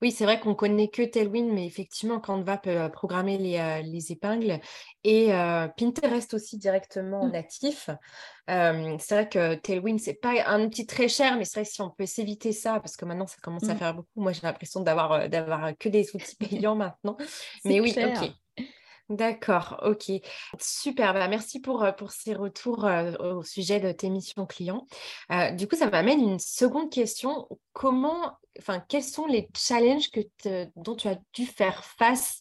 [0.00, 4.58] Oui, c'est vrai qu'on connaît que Tailwind, mais effectivement, Canva peut programmer les, les épingles
[5.04, 5.26] et
[5.76, 7.32] Pinterest aussi directement mmh.
[7.32, 7.90] natif.
[8.48, 11.82] c'est vrai que Tailwind, c'est pas un outil très cher, mais c'est vrai que si
[11.82, 13.78] on peut s'éviter ça, parce que maintenant, ça commence à mmh.
[13.78, 14.20] faire beaucoup.
[14.22, 17.18] Moi, j'ai l'impression d'avoir, d'avoir que des outils payants maintenant.
[17.66, 18.32] Mais oui, ok.
[19.10, 20.12] D'accord, ok.
[20.60, 24.86] Super, bah, merci pour, pour ces retours au sujet de tes missions clients.
[25.54, 27.48] Du coup, ça m'amène une seconde question.
[27.72, 30.20] Comment, enfin, quels sont les challenges que
[30.76, 32.40] dont tu as dû faire face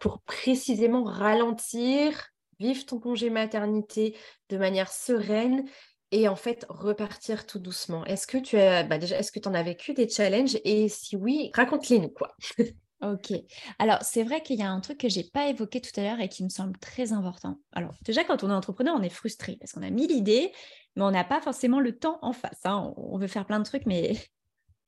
[0.00, 4.16] pour précisément ralentir, vivre ton congé maternité
[4.48, 5.68] de manière sereine
[6.10, 8.02] et en fait repartir tout doucement?
[8.06, 10.56] Est-ce que tu as bah, déjà est-ce que tu en as vécu des challenges?
[10.64, 12.34] Et si oui, raconte-les nous quoi.
[13.02, 13.32] Ok.
[13.78, 16.02] Alors, c'est vrai qu'il y a un truc que je n'ai pas évoqué tout à
[16.02, 17.58] l'heure et qui me semble très important.
[17.72, 20.52] Alors, déjà, quand on est entrepreneur, on est frustré parce qu'on a mille idées,
[20.96, 22.60] mais on n'a pas forcément le temps en face.
[22.64, 22.92] Hein.
[22.96, 24.12] On veut faire plein de trucs, mais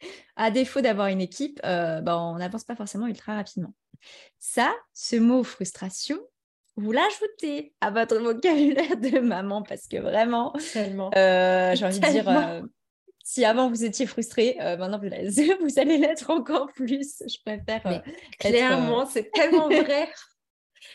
[0.37, 3.73] à défaut d'avoir une équipe, euh, ben, on n'avance pas forcément ultra rapidement.
[4.39, 6.19] Ça, ce mot frustration,
[6.77, 12.29] vous l'ajoutez à votre vocabulaire de maman parce que vraiment, euh, j'ai envie de dire,
[12.29, 12.63] euh,
[13.25, 15.09] si avant vous étiez frustré, euh, maintenant vous,
[15.61, 17.23] vous allez l'être encore plus.
[17.27, 17.87] Je préfère.
[17.87, 17.99] Euh,
[18.39, 20.09] clairement, euh, c'est tellement vrai.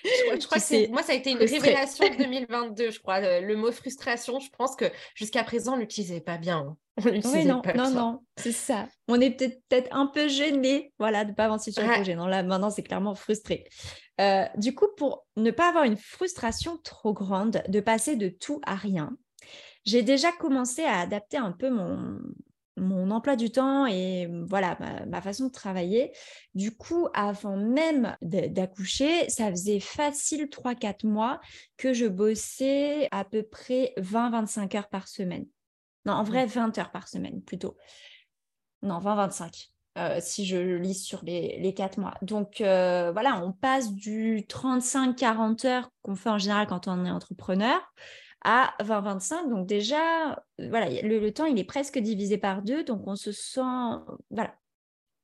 [0.04, 3.40] Je crois, que moi, ça a été une révélation de 2022, je crois.
[3.40, 4.86] Le, mot frustration, je pense que
[5.16, 6.58] jusqu'à présent, on l'utilisait pas bien.
[6.58, 6.78] Hein.
[7.06, 8.88] oui, non, non, non, c'est ça.
[9.08, 12.16] On est peut-être peut un peu gêné, voilà, de ne pas avancer sur le projet.
[12.16, 13.68] Non, là, maintenant, c'est clairement frustré.
[14.56, 18.76] du coup, pour ne pas avoir une frustration trop grande, de passer de tout à
[18.76, 19.18] rien,
[19.88, 22.20] j'ai déjà commencé à adapter un peu mon,
[22.76, 26.12] mon emploi du temps et voilà ma, façon de travailler.
[26.54, 31.40] Du coup, avant même d'accoucher, ça faisait facile 3-4 mois
[31.78, 35.46] que je bossais à peu près 20-25 heures par semaine.
[36.06, 37.78] Non, en vrai, 20 heures par semaine plutôt.
[38.82, 39.70] Non, 20-25.
[39.98, 42.14] Euh, si je lis sur les, les 4 mois.
[42.22, 47.10] Donc euh, voilà, on passe du 35-40 heures qu'on fait en général quand on est
[47.10, 47.82] entrepreneur
[48.44, 49.50] à 20-25.
[49.50, 52.84] Donc déjà, voilà, le, temps, il est presque divisé par deux.
[52.84, 53.62] Donc on se sent,
[54.30, 54.54] voilà,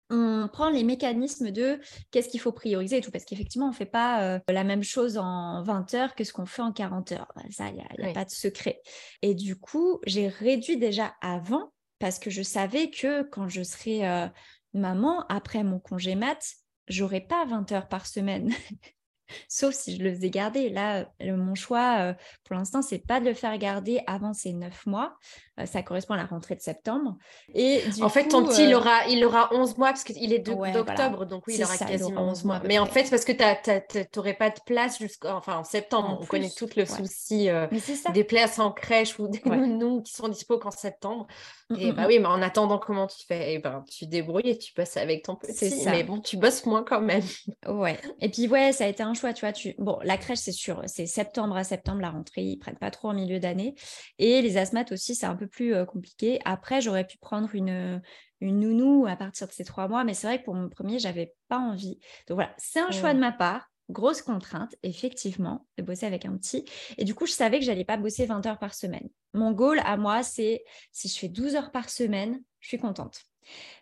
[0.10, 1.80] on prend les mécanismes de
[2.12, 4.84] qu'est-ce qu'il faut prioriser et tout, parce qu'effectivement, on ne fait pas euh, la même
[4.84, 7.32] chose en 20 heures que ce qu'on fait en 40 heures.
[7.49, 8.82] Ça, il n'y a, pas de secret.
[9.21, 14.08] Et du coup, j'ai réduit déjà avant, parce que je savais que quand je serai
[14.08, 14.28] euh,
[14.73, 16.43] maman, après mon congé mat,
[16.88, 18.52] j'aurais pas 20 heures par semaine.
[19.47, 20.69] sauf si je le faisais garder.
[20.69, 24.86] Là, mon choix, euh, pour l'instant, c'est pas de le faire garder avant ces neuf
[24.86, 25.15] mois.
[25.59, 27.15] Euh, ça correspond à la rentrée de septembre.
[27.53, 30.39] Et en fait, ton petit, il, euh, aura, il aura 11 mois parce qu'il est
[30.39, 32.62] d'octobre, donc oui, il aura quasiment 11 mois.
[32.65, 36.17] Mais en fait, parce que tu n'aurais pas de place jusqu'en enfin, en septembre.
[36.21, 37.49] on connaît tout le souci
[38.13, 41.27] des places en crèche ou des nounous qui sont dispo qu'en septembre.
[41.73, 42.07] Mmh, et mmh, bah mmh.
[42.07, 43.51] oui, mais en attendant, comment tu fais?
[43.51, 45.83] Et eh ben, Tu débrouilles et tu bosses avec ton petit.
[45.86, 47.23] Mais bon, tu bosses moins quand même.
[47.67, 47.97] Ouais.
[48.19, 49.53] Et puis, ouais, ça a été un choix, tu vois.
[49.53, 49.73] Tu...
[49.77, 52.43] Bon, la crèche, c'est sûr, c'est septembre à septembre, la rentrée.
[52.43, 53.75] Ils prennent pas trop en milieu d'année.
[54.19, 56.39] Et les asthmates aussi, c'est un peu plus euh, compliqué.
[56.45, 58.01] Après, j'aurais pu prendre une,
[58.41, 60.03] une nounou à partir de ces trois mois.
[60.03, 61.99] Mais c'est vrai que pour mon premier, j'avais pas envie.
[62.27, 66.35] Donc voilà, c'est un choix de ma part grosse contrainte, effectivement, de bosser avec un
[66.37, 66.65] petit.
[66.97, 69.09] Et du coup, je savais que j'allais pas bosser 20 heures par semaine.
[69.33, 73.23] Mon goal à moi, c'est si je fais 12 heures par semaine, je suis contente.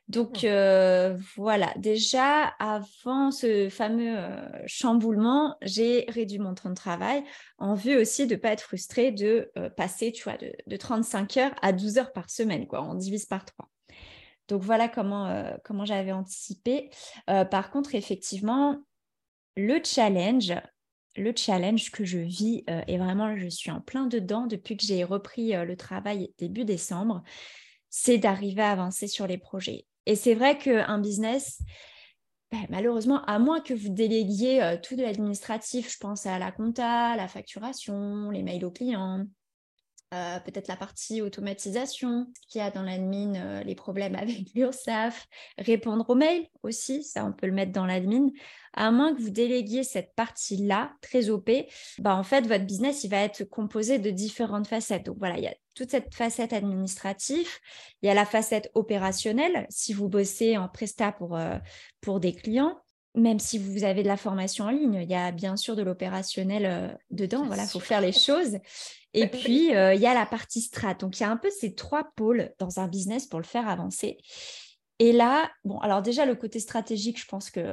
[0.07, 7.23] Donc euh, voilà, déjà avant ce fameux euh, chamboulement, j'ai réduit mon temps de travail
[7.57, 10.75] en vue aussi de ne pas être frustrée de euh, passer, tu vois, de, de,
[10.75, 12.83] 35 heures à 12 heures par semaine, quoi.
[12.83, 13.69] On divise par trois.
[14.47, 16.89] Donc voilà comment, comment j'avais anticipé.
[17.25, 18.83] par contre, effectivement,
[19.55, 20.53] le challenge,
[21.15, 24.85] le challenge que je vis, euh, et vraiment je suis en plein dedans depuis que
[24.85, 27.23] j'ai repris euh, le travail début décembre,
[27.89, 29.85] c'est d'arriver à avancer sur les projets.
[30.05, 31.61] Et c'est vrai qu'un business,
[32.51, 36.51] ben, malheureusement, à moins que vous déléguiez euh, tout de l'administratif, je pense à la
[36.51, 39.25] compta, la facturation, les mails aux clients,
[40.13, 44.54] euh, peut-être la partie automatisation, ce qu'il y a dans l'admin, euh, les problèmes avec
[44.54, 48.28] l'URSAF, répondre aux mails aussi, ça on peut le mettre dans l'admin.
[48.74, 51.50] À moins que vous déléguiez cette partie-là, très OP,
[52.00, 55.06] bah en fait, votre business, il va être composé de différentes facettes.
[55.06, 57.50] Donc voilà, il y a toute cette facette administrative,
[58.02, 61.58] il y a la facette opérationnelle, si vous bossez en presta pour, euh,
[62.02, 62.82] pour des clients,
[63.15, 65.84] même si vous avez de la formation en ligne, il y a bien sûr de
[65.84, 67.45] l'opérationnel dedans.
[67.45, 68.58] Voilà, il faut faire les choses.
[69.13, 70.93] Et puis, euh, il y a la partie strat.
[70.93, 73.67] Donc, il y a un peu ces trois pôles dans un business pour le faire
[73.67, 74.17] avancer.
[75.00, 77.63] Et là, bon, alors déjà, le côté stratégique, je pense qu'il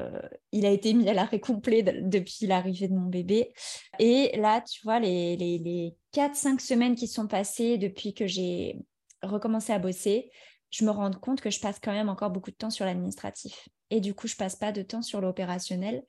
[0.67, 3.53] a été mis à l'arrêt complet depuis l'arrivée de mon bébé.
[3.99, 8.79] Et là, tu vois, les, les, les 4-5 semaines qui sont passées depuis que j'ai
[9.23, 10.31] recommencé à bosser,
[10.71, 13.69] je me rends compte que je passe quand même encore beaucoup de temps sur l'administratif.
[13.91, 16.03] Et du coup, je passe pas de temps sur l'opérationnel,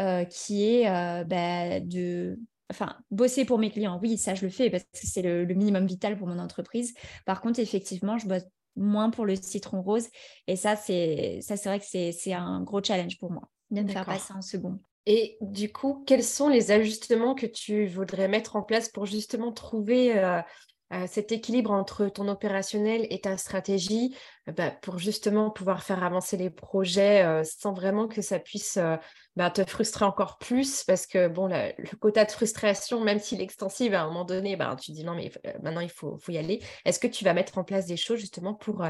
[0.00, 2.38] euh, qui est euh, bah, de
[2.70, 5.86] enfin, bosser pour mes clients, oui, ça je le fais parce que c'est le, minimum
[5.86, 6.94] vital pour mon entreprise.
[7.24, 8.44] Par contre, effectivement, je bosse
[8.76, 10.08] moins pour le citron rose.
[10.46, 13.88] Et ça, c'est ça, c'est vrai que c'est un gros challenge pour moi de me
[13.88, 14.78] faire passer en second.
[15.06, 19.52] Et du coup, quels sont les ajustements que tu voudrais mettre en place pour justement
[19.52, 20.42] trouver euh,
[20.92, 24.14] euh, cet équilibre entre ton opérationnel et ta stratégie
[24.48, 28.78] euh, bah, pour justement pouvoir faire avancer les projets euh, sans vraiment que ça puisse
[29.34, 33.94] bah, te frustrer encore plus parce que bon le quota de frustration même s'il est
[33.94, 36.62] à un moment donné bah, tu dis non mais maintenant il faut, faut y aller
[36.84, 38.84] est-ce que tu vas mettre en place des choses justement pour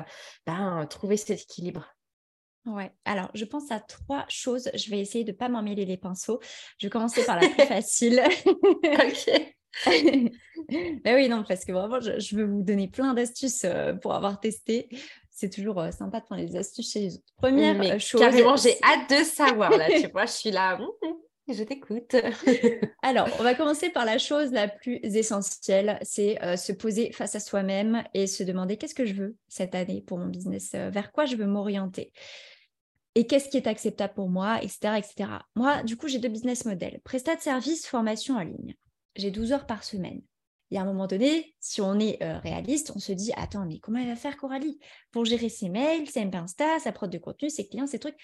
[0.91, 1.87] trouver cet équilibre?
[2.67, 4.71] Ouais, alors je pense à trois choses.
[4.75, 6.41] Je vais essayer de ne pas m'emmêler les pinceaux.
[6.79, 8.21] Je vais commencer par la plus facile.
[8.85, 9.56] ok.
[9.87, 14.41] ben oui, non, parce que vraiment, je, veux vous donner plein d'astuces euh, pour avoir
[14.41, 14.89] testé.
[15.31, 17.25] C'est toujours euh, sympa de prendre des astuces chez les autres.
[17.37, 18.21] Première Mais chose.
[18.21, 19.89] Carrément, j'ai hâte de savoir là.
[20.01, 20.77] tu vois, je suis là.
[20.77, 21.17] Hum, hum,
[21.49, 22.17] je t'écoute.
[23.03, 27.35] Alors, on va commencer par la chose la plus essentielle, c'est euh, se poser face
[27.35, 31.13] à soi-même et se demander qu'est-ce que je veux cette année pour mon business, vers
[31.13, 32.13] quoi je veux m'orienter
[33.17, 34.99] et qu'est-ce qui est acceptable pour moi, etc.
[34.99, 35.31] etc.
[35.55, 37.01] Moi, du coup, j'ai deux business models.
[37.03, 38.77] Prestat de service, formation en ligne
[39.17, 40.23] j'ai 12 heures par semaine.
[40.71, 43.79] Et à un moment donné, si on est euh, réaliste, on se dit Attends, mais
[43.79, 44.79] comment elle va faire Coralie?
[45.13, 48.17] Pour gérer ses mails, ses MP Insta, sa prod de contenu, ses clients, ses trucs.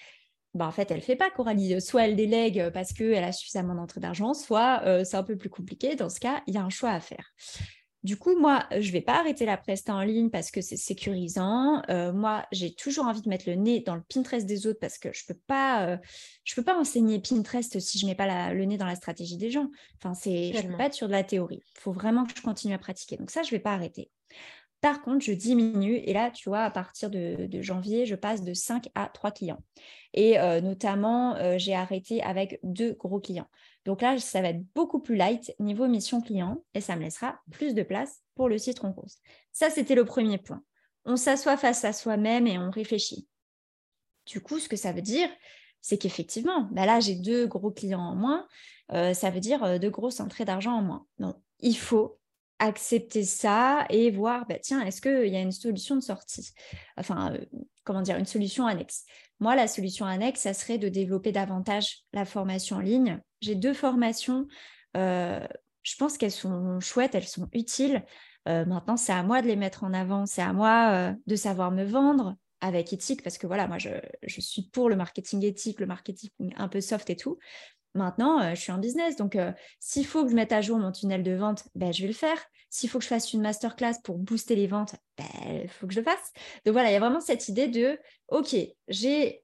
[0.53, 1.81] Bah, en fait, elle ne fait pas Coralie.
[1.81, 5.49] Soit elle délègue parce qu'elle a suffisamment d'entrée d'argent, soit euh, c'est un peu plus
[5.49, 5.95] compliqué.
[5.95, 7.33] Dans ce cas, il y a un choix à faire.
[8.03, 10.75] Du coup, moi, je ne vais pas arrêter la presta en ligne parce que c'est
[10.75, 11.81] sécurisant.
[11.89, 14.97] Euh, moi, j'ai toujours envie de mettre le nez dans le Pinterest des autres parce
[14.97, 15.97] que je ne peux, pas, euh,
[16.53, 19.51] peux pas enseigner Pinterest si je ne mets pas le nez dans la stratégie des
[19.51, 19.69] gens.
[19.97, 21.61] Enfin, c'est, je ne peux pas être sur de la théorie.
[21.77, 23.15] Il faut vraiment que je continue à pratiquer.
[23.15, 24.11] Donc ça, je ne vais pas arrêter.
[24.81, 28.53] Par contre, je diminue et là, tu vois, à partir de, janvier, je passe de
[28.53, 29.63] 5 à 3 clients.
[30.13, 33.47] Et euh, notamment, j'ai arrêté avec deux gros clients.
[33.85, 37.39] Donc là, ça va être beaucoup plus light niveau mission client et ça me laissera
[37.51, 39.17] plus de place pour le citron rose.
[39.51, 40.63] Ça, c'était le premier point.
[41.05, 43.27] On s'assoit face à soi-même et on réfléchit.
[44.25, 45.27] Du coup, ce que ça veut dire,
[45.81, 48.47] c'est qu'effectivement, bah là, j'ai deux gros clients en moins.
[48.93, 51.05] Euh, ça veut dire euh, deux grosses entrées d'argent en moins.
[51.19, 52.19] Donc, il faut
[52.63, 56.53] accepter ça et voir, bah, tiens, est-ce qu'il y a une solution de sortie?
[56.97, 57.45] Enfin, euh,
[57.83, 59.03] comment dire, une solution annexe.
[59.39, 63.19] Moi, la solution annexe, ça serait de développer davantage la formation en ligne.
[63.41, 64.47] J'ai deux formations.
[64.95, 65.45] Euh,
[65.83, 68.03] je pense qu'elles sont chouettes, elles sont utiles.
[68.47, 71.71] Euh, maintenant, c'est à moi de les mettre en avant, c'est à moi de savoir
[71.71, 73.89] me vendre avec éthique, parce que voilà, moi, je,
[74.39, 77.37] suis pour le marketing éthique, le marketing un peu soft et tout.
[77.93, 79.37] Maintenant, je suis en business, donc
[79.79, 82.13] s'il faut que je mette à jour mon tunnel de vente, ben, je vais le
[82.13, 82.37] faire.
[82.69, 85.93] S'il faut que je fasse une masterclass pour booster les ventes, il ben, faut que
[85.93, 86.33] je le fasse.
[86.65, 88.55] Donc voilà, il y a vraiment cette idée de, OK,
[88.87, 89.43] j'ai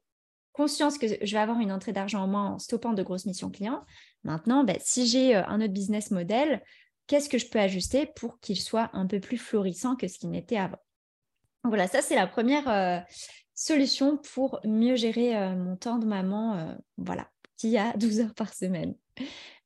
[0.60, 3.50] conscience que je vais avoir une entrée d'argent en moins en stoppant de grosses missions
[3.50, 3.86] clients.
[4.24, 6.62] Maintenant, ben, si j'ai euh, un autre business model,
[7.08, 10.32] qu'est-ce que je peux ajuster pour qu'il soit un peu plus florissant que ce qu'il
[10.32, 10.80] n'était avant?
[11.64, 13.00] Voilà, ça c'est la première euh,
[13.54, 17.30] solution pour mieux gérer euh, mon temps de maman, voilà,
[17.60, 18.96] qui a 12 heures par semaine,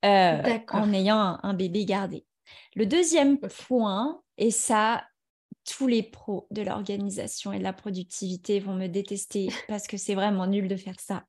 [0.04, 2.26] en ayant un bébé gardé.
[2.76, 5.04] Le deuxième point, et ça,
[5.66, 10.16] tous les pros de l'organisation et de la productivité vont me détester parce que c'est
[10.16, 11.26] vraiment nul de faire ça,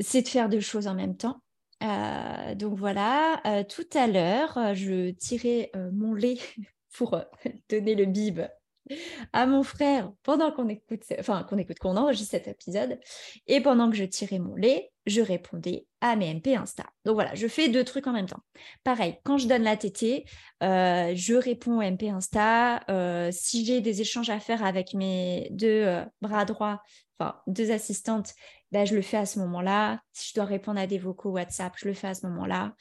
[0.00, 1.42] c'est de faire deux choses en même temps.
[1.82, 6.38] Euh, donc voilà, euh, tout à l'heure, euh, je tirais mon lait
[6.96, 7.20] pour
[7.68, 8.40] donner le bib
[9.32, 12.98] à mon frère pendant qu'on écoute, enfin qu'on écoute, qu'on enregistre cet épisode.
[13.46, 16.84] Et pendant que je tirais mon lait, je répondais à mes MP Insta.
[17.04, 18.42] Donc voilà, je fais deux trucs en même temps.
[18.84, 20.24] Pareil, quand je donne la TT,
[20.62, 22.82] euh, je réponds aux MP Insta.
[22.90, 26.82] Euh, si j'ai des échanges à faire avec mes deux euh, bras droits,
[27.18, 28.34] enfin deux assistantes,
[28.72, 30.00] ben, je le fais à ce moment-là.
[30.12, 32.74] Si je dois répondre à des vocaux WhatsApp, je le fais à ce moment-là.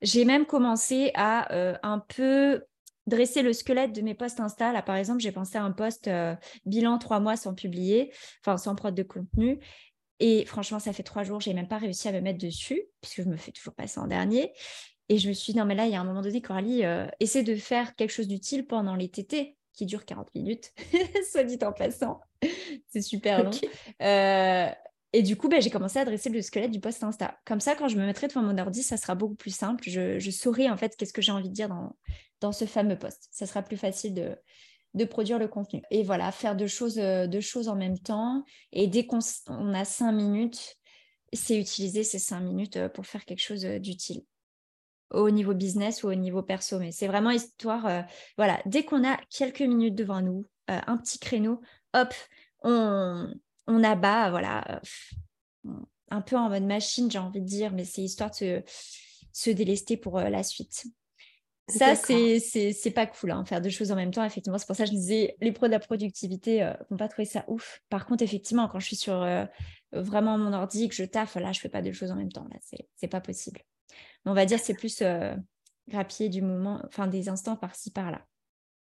[0.00, 1.48] J'ai même commencé à
[1.82, 2.62] un peu
[3.06, 4.72] dresser le squelette de mes posts Insta.
[4.72, 6.10] Là, par exemple, j'ai pensé à un post
[6.66, 9.60] bilan trois mois sans publier, enfin sans prod de contenu.
[10.20, 13.22] Et franchement, ça fait trois jours, j'ai même pas réussi à me mettre dessus, puisque
[13.22, 14.52] je me fais toujours passer en dernier.
[15.08, 16.84] Et je me suis dit, non, mais là, il y a un moment donné, Coralie,
[16.84, 20.72] euh, essaie de faire quelque chose d'utile pendant les TT, qui durent 40 minutes,
[21.30, 22.20] soit dit en passant.
[22.88, 23.50] C'est super long.
[24.02, 24.68] Euh,
[25.12, 27.38] et du coup, ben, j'ai commencé à dresser le squelette du post Insta.
[27.44, 29.84] Comme ça, quand je me mettrai devant mon ordi, ça sera beaucoup plus simple.
[29.86, 31.96] Je, je saurai en fait qu'est-ce que j'ai envie de dire dans,
[32.52, 33.28] ce fameux post.
[33.30, 35.82] Ça sera plus facile de, produire le contenu.
[35.90, 38.44] Et voilà, faire deux choses, euh, deux choses en même temps.
[38.72, 39.18] Et dès qu'on
[39.74, 40.76] a cinq minutes,
[41.32, 44.22] c'est utiliser ces cinq minutes euh, pour faire quelque chose euh, d'utile
[45.10, 46.78] au niveau business ou au niveau perso.
[46.78, 48.04] Mais c'est vraiment histoire,
[48.36, 51.60] voilà, dès qu'on a quelques minutes devant nous, un petit créneau,
[51.92, 52.12] hop,
[52.64, 53.28] on,
[53.68, 54.80] abat, voilà,
[56.10, 58.64] un peu en mode machine, j'ai envie de dire, mais c'est histoire de
[59.32, 60.84] se délester pour la suite.
[61.68, 64.24] Ça, c'est pas cool, hein, faire deux choses en même temps.
[64.24, 67.08] Effectivement, c'est pour ça que je disais, les pros de la productivité euh, vont pas
[67.08, 67.80] trouver ça ouf.
[67.88, 69.46] Par contre, effectivement, quand je suis sur euh,
[69.92, 72.46] vraiment mon ordi, que je taffe, là, je fais pas deux choses en même temps.
[72.52, 72.58] Là,
[72.96, 73.62] c'est pas possible.
[74.26, 75.34] on va dire, c'est plus euh,
[75.88, 78.26] grappiller du moment, enfin des instants par-ci, par-là.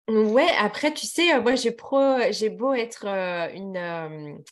[0.08, 3.06] Ouais, après, tu sais, moi, j'ai beau être
[3.54, 4.42] une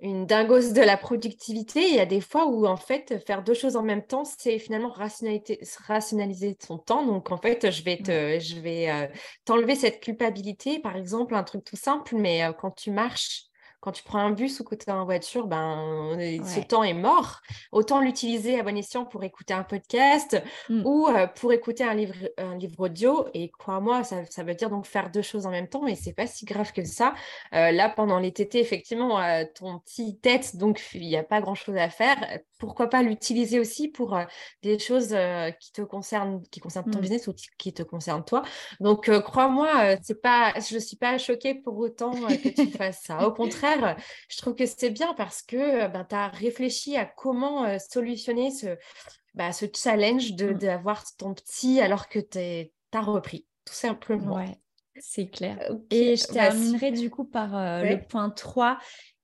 [0.00, 1.88] une dingose de la productivité.
[1.88, 4.58] Il y a des fois où, en fait, faire deux choses en même temps, c'est
[4.58, 7.04] finalement rationaliser son temps.
[7.04, 9.06] Donc, en fait, je vais te, je vais euh,
[9.44, 10.78] t'enlever cette culpabilité.
[10.78, 13.49] Par exemple, un truc tout simple, mais euh, quand tu marches,
[13.80, 16.94] quand tu prends un bus ou que tu es en voiture, ben, ce temps est
[16.94, 17.40] mort.
[17.72, 20.82] Autant l'utiliser à bon escient pour écouter un podcast mmh.
[20.84, 23.26] ou euh, pour écouter un livre, un livre audio.
[23.32, 26.12] Et crois-moi, ça, ça, veut dire donc faire deux choses en même temps, mais c'est
[26.12, 27.14] pas si grave que ça.
[27.54, 31.40] Euh, là, pendant les TT, effectivement, euh, ton petit tête, donc il n'y a pas
[31.40, 32.18] grand-chose à faire.
[32.60, 34.16] Pourquoi pas l'utiliser aussi pour
[34.62, 35.16] des choses
[35.58, 37.02] qui te concernent, qui concernent ton mmh.
[37.02, 38.42] business ou qui te concernent toi.
[38.78, 43.26] Donc, crois-moi, c'est pas, je ne suis pas choquée pour autant que tu fasses ça.
[43.26, 43.96] Au contraire,
[44.28, 48.50] je trouve que c'est bien parce que ben, tu as réfléchi à comment euh, solutionner
[48.50, 48.76] ce,
[49.34, 50.54] bah, ce challenge mmh.
[50.54, 52.38] d'avoir ton petit alors que tu
[52.92, 54.36] as repris, tout simplement.
[54.36, 54.58] Ouais,
[54.96, 55.58] c'est clair.
[55.90, 58.78] Et je terminerai du coup par euh, le point 3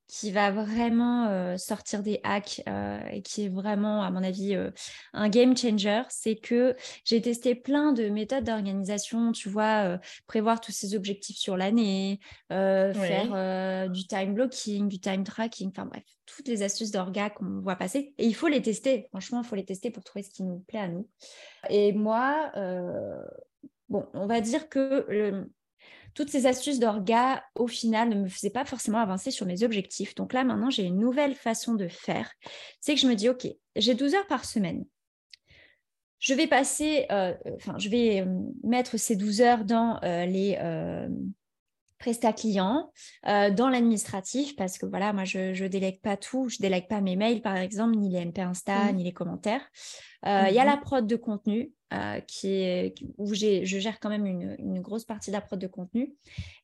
[0.08, 4.54] qui va vraiment euh, sortir des hacks euh, et qui est vraiment, à mon avis,
[4.54, 4.70] euh,
[5.12, 10.72] un game changer, c'est que j'ai testé plein de méthodes d'organisation, tu vois, prévoir tous
[10.72, 16.62] ces objectifs sur l'année, faire du time blocking, du time tracking, enfin bref, toutes les
[16.62, 18.14] astuces d'orga qu'on voit passer.
[18.18, 20.60] Et il faut les tester, franchement, il faut les tester pour trouver ce qui nous
[20.60, 21.08] plaît à nous.
[21.68, 22.52] Et moi,
[23.88, 25.46] bon, on va dire que
[26.16, 30.14] toutes ces astuces d'orga, au final, ne me faisaient pas forcément avancer sur mes objectifs.
[30.14, 32.32] Donc là, maintenant, j'ai une nouvelle façon de faire.
[32.80, 34.86] C'est que je me dis, OK, j'ai 12 heures par semaine.
[36.18, 40.58] Je vais passer, euh, enfin, je vais euh, mettre ces 12 heures dans euh, les
[41.98, 42.92] prestat clients,
[43.24, 46.48] dans l'administratif, parce que voilà, moi, je ne délègue pas tout.
[46.48, 48.96] Je délègue pas mes mails, par exemple, ni les MP Insta, mmh.
[48.96, 49.62] ni les commentaires.
[50.24, 51.72] Il y a la mmh prod de contenu.
[51.92, 55.68] Euh, qui est, où je gère quand même une, grosse partie de la prod de
[55.68, 56.16] contenu.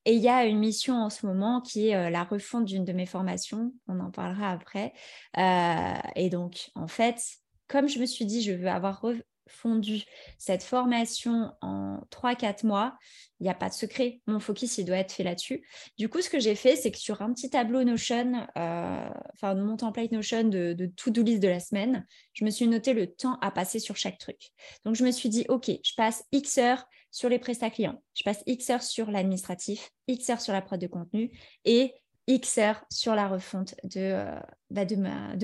[0.04, 2.84] Et il y a une mission en ce moment qui est euh, la refonte d'une
[2.84, 3.72] de mes formations.
[3.86, 4.92] On en parlera après.
[5.38, 7.22] Euh, et donc, en fait,
[7.68, 9.04] comme je me suis dit, je veux avoir
[9.52, 10.04] fondu
[10.38, 12.96] cette formation en 3-4 mois,
[13.40, 14.20] il n'y a pas de secret.
[14.26, 15.66] Mon focus, il doit être fait là-dessus.
[15.98, 19.54] Du coup, ce que j'ai fait, c'est que sur un petit tableau Notion, euh, enfin
[19.54, 23.38] mon template Notion de, to-do list de la semaine, je me suis noté le temps
[23.40, 24.50] à passer sur chaque truc.
[24.84, 28.22] Donc, je me suis dit, OK, je passe X heures sur les prestats clients, je
[28.24, 31.30] passe X heures sur l'administratif, X heures sur la prod de contenu
[31.64, 31.94] et
[32.26, 34.84] X heures sur la refonte de, euh, bah,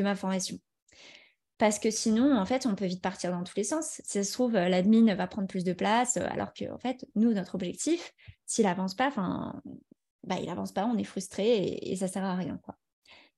[0.03, 0.59] ma formation.
[1.59, 4.01] Parce que sinon, en fait, on peut vite partir dans tous les sens.
[4.05, 6.79] Si ça se trouve, euh, l'admin va prendre plus de place, euh, alors que, en
[6.79, 8.15] fait, nous, notre objectif,
[8.47, 9.61] s'il n'avance pas, enfin,
[10.25, 12.61] bah, il n'avance pas, on est frustré et, ça ne sert à rien.
[12.63, 12.77] Quoi.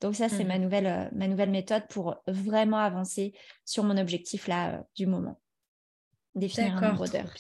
[0.02, 0.62] Donc ça, c'est ma, mmh.
[0.62, 3.33] nouvelle, euh, ma nouvelle méthode pour vraiment avancer
[3.64, 5.40] sur mon objectif là du moment.
[6.35, 7.35] Définir un nombre d'heures.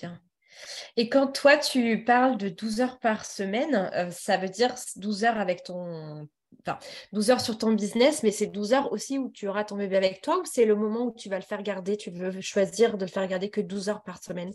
[0.96, 5.38] Et quand toi, tu parles de 12 heures par semaine, ça veut dire 12 heures
[5.38, 6.28] avec ton
[6.66, 6.78] enfin,
[7.12, 9.96] 12 heures sur ton business, mais c'est 12 heures aussi où tu auras ton bébé
[9.96, 12.96] avec toi ou c'est le moment où tu vas le faire garder, tu veux choisir
[12.96, 14.52] de le faire garder que 12 heures par semaine?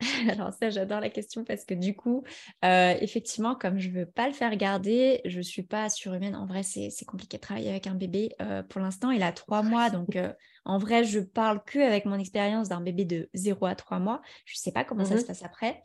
[0.30, 2.22] Alors ça, j'adore la question parce que du coup,
[2.64, 6.36] euh, effectivement, comme je ne veux pas le faire garder, je ne suis pas surhumaine.
[6.36, 8.30] En vrai, c'est compliqué de travailler avec un bébé.
[8.42, 9.88] Euh, pour l'instant, il a trois mois.
[9.88, 10.32] Donc, euh,
[10.64, 14.20] en vrai, je parle que avec mon expérience d'un bébé de 0 à 3 mois.
[14.44, 15.80] Je ne sais pas comment ça mmh se passe après.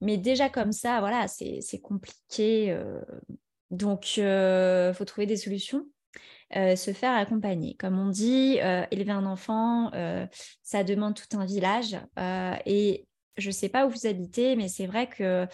[0.00, 2.74] Mais déjà comme ça, voilà, c'est compliqué.
[3.70, 5.86] Donc, il euh, faut trouver des solutions.
[6.56, 7.76] Euh, se faire accompagner.
[7.76, 9.92] Comme on dit, euh, élever un enfant,
[10.62, 11.96] ça demande tout un village.
[12.66, 13.06] et
[13.36, 15.46] je ne sais pas où vous habitez, mais c'est vrai que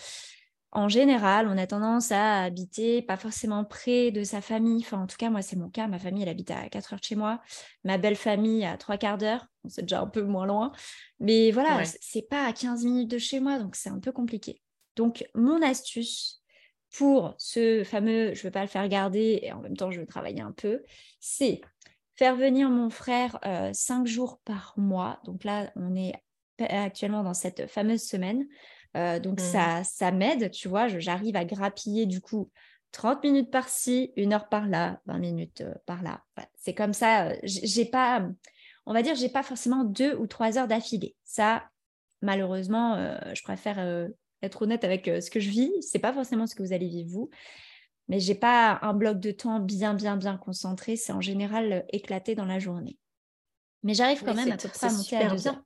[0.72, 4.82] en général, on a tendance à habiter pas forcément près de sa famille.
[4.84, 5.86] Enfin, en tout cas, moi, c'est mon cas.
[5.86, 7.40] Ma famille, elle habite à 4 heures de chez moi.
[7.84, 9.46] Ma belle famille à 3 quarts d'heure.
[9.68, 10.72] c'est déjà un peu moins loin.
[11.18, 14.60] Mais voilà, c'est pas à 15 minutes de chez moi, donc c'est un peu compliqué.
[14.96, 16.42] Donc, mon astuce
[16.94, 20.00] pour ce fameux je ne veux pas le faire garder et en même temps, je
[20.00, 20.82] veux travailler un peu,
[21.20, 21.60] c'est
[22.16, 25.20] faire venir mon frère euh, cinq jours par mois.
[25.24, 26.14] Donc là, on est
[26.58, 28.46] actuellement dans cette fameuse semaine.
[28.96, 29.44] Euh, donc, mmh.
[29.44, 30.88] ça, ça m'aide, tu vois.
[30.88, 32.50] J'arrive à grappiller du coup
[32.92, 36.22] 30 minutes par-ci, une heure par-là, 20 minutes euh, par-là.
[36.54, 37.34] c'est comme ça.
[37.42, 38.26] J'ai pas,
[38.86, 41.14] on va dire, j'ai pas forcément deux ou trois heures d'affilée.
[41.24, 41.64] Ça,
[42.22, 42.96] malheureusement,
[43.34, 44.08] je préfère
[44.42, 45.72] être honnête avec ce que je vis.
[45.80, 47.30] C'est pas forcément ce que vous allez vivre vous.
[48.08, 50.96] Mais j'ai pas un bloc de temps bien, bien, bien concentré.
[50.96, 52.98] C'est en général éclaté dans la journée.
[53.82, 55.62] Mais j'arrive quand même à peu près à monter à deux heures.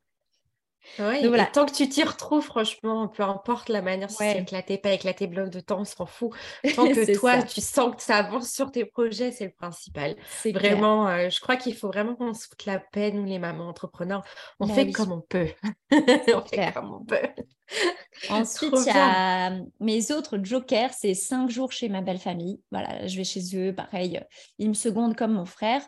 [0.98, 1.46] Ouais, voilà.
[1.46, 5.26] tant que tu t'y retrouves, franchement, peu importe la manière, si c'est éclaté, pas éclaté,
[5.26, 6.32] bloc de temps, on s'en fout.
[6.74, 10.16] Tant que toi, tu sens que ça avance sur tes projets, c'est le principal.
[10.42, 13.38] C'est vraiment, euh, je crois qu'il faut vraiment qu'on se foute la peine, nous les
[13.38, 14.22] mamans entrepreneurs.
[14.58, 15.48] On bah fait comme on peut.
[15.92, 17.28] on fait comme on peut.
[18.30, 22.60] Ensuite, il y a mes autres jokers, c'est cinq jours chez ma belle famille.
[22.70, 24.20] Voilà, je vais chez eux, pareil,
[24.58, 25.82] ils me secondent comme mon frère.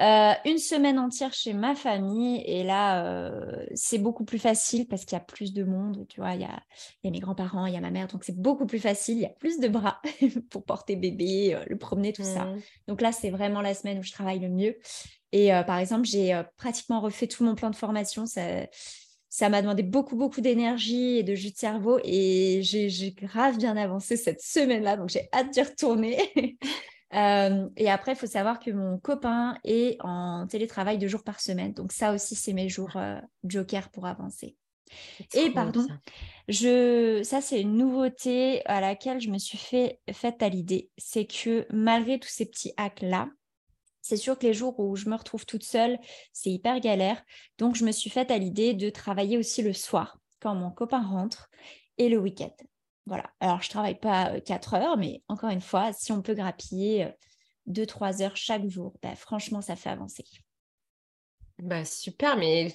[0.00, 5.04] Euh, une semaine entière chez ma famille, et là, euh, c'est beaucoup plus facile parce
[5.04, 6.06] qu'il y a plus de monde.
[6.08, 6.62] Tu vois, il y a,
[7.04, 9.18] mes grands-parents, il y a ma mère, donc c'est beaucoup plus facile.
[9.18, 10.00] Il y a plus de bras
[10.50, 12.44] pour porter bébé, euh, le promener, tout ça.
[12.44, 12.60] Mmh.
[12.88, 14.76] Donc là, c'est vraiment la semaine où je travaille le mieux.
[15.34, 18.26] Et par exemple, j'ai pratiquement refait tout mon plan de formation.
[18.26, 18.42] Ça,
[19.32, 21.98] ça m'a demandé beaucoup, beaucoup d'énergie et de jus de cerveau.
[22.04, 24.98] Et j'ai grave bien avancé cette semaine-là.
[24.98, 26.18] Donc, j'ai hâte d'y retourner.
[27.14, 31.40] Euh, et après, il faut savoir que mon copain est en télétravail deux jours par
[31.40, 31.72] semaine.
[31.72, 34.56] Donc, ça aussi, c'est mes jours euh, joker pour avancer.
[35.34, 35.94] Et pardon, ça.
[36.48, 41.24] je, ça c'est une nouveauté à laquelle je me suis fait faite à l'idée, c'est
[41.24, 43.30] que malgré tous ces petits hacks là,
[44.02, 45.98] c'est sûr que les jours où je me retrouve toute seule,
[46.32, 47.22] c'est hyper galère.
[47.56, 51.02] Donc, je me suis faite à l'idée de travailler aussi le soir, quand mon copain
[51.02, 51.48] rentre,
[51.98, 52.52] et le week-end.
[53.06, 53.24] Voilà.
[53.40, 56.34] Alors, je ne travaille pas 4 euh, heures, mais encore une fois, si on peut
[56.34, 57.08] grappiller
[57.66, 60.24] 2-3 euh, heures chaque jour, bah, franchement, ça fait avancer.
[61.58, 62.72] Bah, super, mais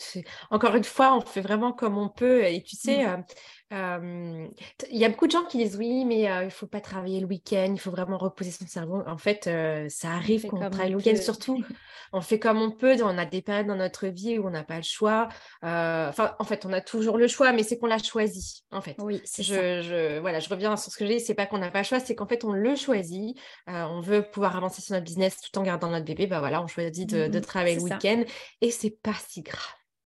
[0.50, 2.46] encore une fois, on fait vraiment comme on peut.
[2.46, 3.26] Et tu sais, mmh.
[3.72, 7.20] Il y a beaucoup de gens qui disent oui, mais il ne faut pas travailler
[7.20, 9.04] le week-end, il faut vraiment reposer son cerveau.
[9.06, 9.50] En fait,
[9.90, 11.64] ça arrive qu'on travaille le week-end, surtout.
[12.14, 12.96] On fait comme on peut.
[13.04, 15.28] On a des périodes dans notre vie où on n'a pas le choix.
[15.62, 18.64] Enfin, en fait, on a toujours le choix, mais c'est qu'on l'a choisi.
[18.72, 21.20] En fait, oui, je, je, voilà, je reviens sur ce que j'ai dit.
[21.20, 23.38] C'est pas qu'on n'a pas le choix, c'est qu'en fait, on le choisit.
[23.68, 26.28] on veut pouvoir avancer sur notre business tout en gardant notre bébé.
[26.28, 28.24] Bah voilà, on choisit de, de mmh travailler le week-end
[28.62, 29.62] et c'est pas si grave.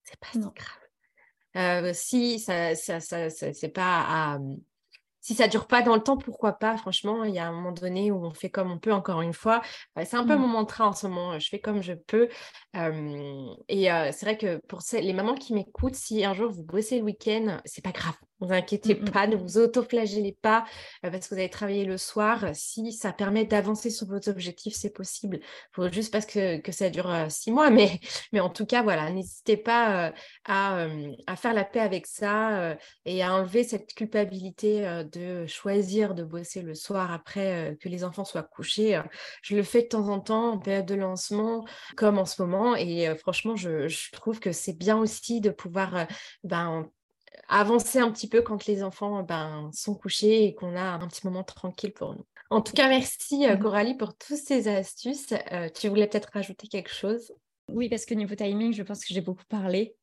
[0.03, 0.82] C'est pas si grave.
[1.55, 4.39] Euh, si ça, ça, ça, c'est pas
[5.21, 6.75] si ça dure pas dans le temps, pourquoi pas?
[6.75, 9.31] Franchement, il y a un moment donné où on fait comme on peut, encore une
[9.31, 9.61] fois.
[9.95, 10.41] c'est un peu mmh.
[10.41, 11.39] mon mantra en ce moment.
[11.39, 12.27] Je fais comme je peux.
[13.69, 17.05] et c'est vrai que pour les mamans qui m'écoutent, si un jour vous bossez le
[17.05, 18.15] week-end, c'est pas grave.
[18.43, 19.11] Ne vous inquiétez mmh, mmh.
[19.11, 20.65] pas, ne vous autoflagellez pas
[21.05, 22.45] euh, parce que vous avez travaillé le soir.
[22.53, 25.39] Si ça permet d'avancer sur vos objectifs, c'est possible.
[25.41, 27.99] Il faut juste parce que, que ça dure euh, six mois, mais,
[28.33, 30.11] mais en tout cas, voilà, n'hésitez pas euh,
[30.45, 30.87] à,
[31.27, 32.75] à, faire la paix avec ça
[33.05, 38.25] et à enlever cette culpabilité de choisir de bosser le soir après que les enfants
[38.25, 39.01] soient couchés.
[39.41, 41.65] Je le fais de temps en temps en période de lancement,
[41.95, 46.07] comme en ce moment, et franchement, je, je, trouve que c'est bien aussi de pouvoir
[46.43, 46.89] ben,
[47.47, 51.25] avancer un petit peu quand les enfants ben, sont couchés et qu'on a un petit
[51.25, 52.25] moment tranquille pour nous.
[52.49, 55.33] En tout cas, merci euh, mmh Coralie pour toutes ces astuces.
[55.51, 57.33] Euh, tu voulais peut-être rajouter quelque chose?
[57.69, 59.95] Oui, parce que niveau timing, je pense que j'ai beaucoup parlé.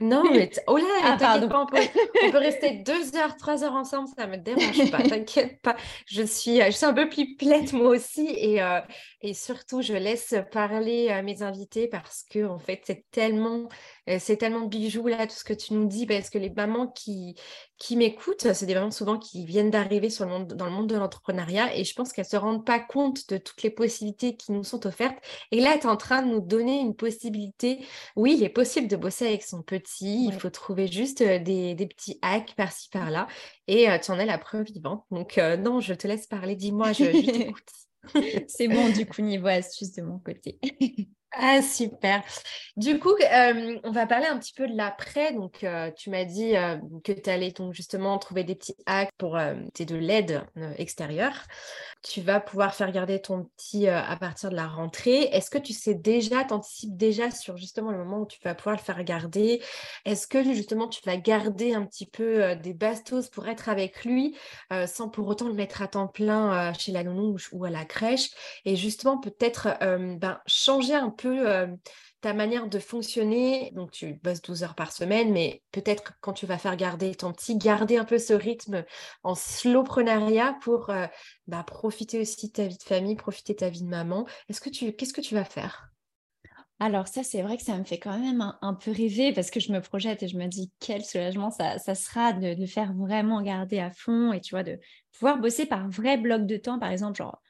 [0.00, 1.48] Non, mais oh là, ah, pardon.
[1.54, 5.76] on, peut, rester deux heures, trois heures ensemble, ça me dérange pas, t'inquiète pas.
[6.06, 8.80] Je suis, je suis un peu plus plate moi aussi et, euh,
[9.20, 13.68] et surtout, je laisse parler à mes invités parce que en fait, c'est tellement
[14.08, 16.88] euh, c'est tellement bijoux là, tout ce que tu nous dis, parce que les mamans
[16.88, 17.36] qui,
[17.82, 20.88] qui m'écoutent, c'est des mamans souvent qui viennent d'arriver sur le monde, dans le monde
[20.88, 24.36] de l'entrepreneuriat et je pense qu'elles ne se rendent pas compte de toutes les possibilités
[24.36, 25.18] qui nous sont offertes.
[25.50, 27.84] Et là, tu es en train de nous donner une possibilité.
[28.14, 31.74] Oui, il est possible de bosser avec son petit, il faut trouver juste euh, des,
[31.74, 33.26] des petits hacks par-ci, par-là
[33.66, 35.04] et euh, tu en es la preuve vivante.
[35.10, 38.46] Donc, non, je te laisse parler, dis-moi, je, je t'écoute.
[38.46, 40.60] c'est bon, du coup, niveau astuce de mon côté.
[41.34, 42.22] Ah, super.
[42.76, 45.32] Du coup, euh, on va parler un petit peu de l'après.
[45.32, 49.10] Donc, euh, tu m'as dit euh, que tu allais donc, justement trouver des petits hacks
[49.16, 49.38] pour
[49.72, 50.42] tes de l'aide
[50.76, 51.32] extérieure.
[52.02, 55.22] Tu vas pouvoir faire garder ton petit à partir de la rentrée.
[55.32, 58.76] Est-ce que tu sais déjà, t'anticipes déjà sur justement le moment où tu vas pouvoir
[58.76, 59.62] le faire garder?
[60.04, 64.36] Est-ce que justement tu vas garder un petit peu des bastos pour être avec lui
[64.86, 68.30] sans pour autant le mettre à temps plein chez la nounou ou, à la crèche?
[68.64, 71.21] Et justement, peut-être ben, changer un peu
[72.20, 73.70] ta manière de fonctionner.
[73.74, 77.32] Donc, tu bosses 12 heures par semaine, mais peut-être quand tu vas faire garder ton
[77.32, 78.84] petit, garder un peu ce rythme
[79.22, 80.90] en slowprenariat pour
[81.46, 84.26] bah, profiter aussi de ta vie de famille, profiter de ta vie de maman.
[84.48, 85.92] Est-ce que tu, qu'est-ce que tu vas faire?
[86.82, 89.60] Alors ça, c'est vrai que ça me fait quand même un, peu rêver parce que
[89.60, 93.40] je me projette et je me dis quel soulagement ça, sera de le faire vraiment
[93.40, 94.80] garder à fond et tu vois, de
[95.12, 97.40] pouvoir bosser par vrai bloc de temps, par exemple, genre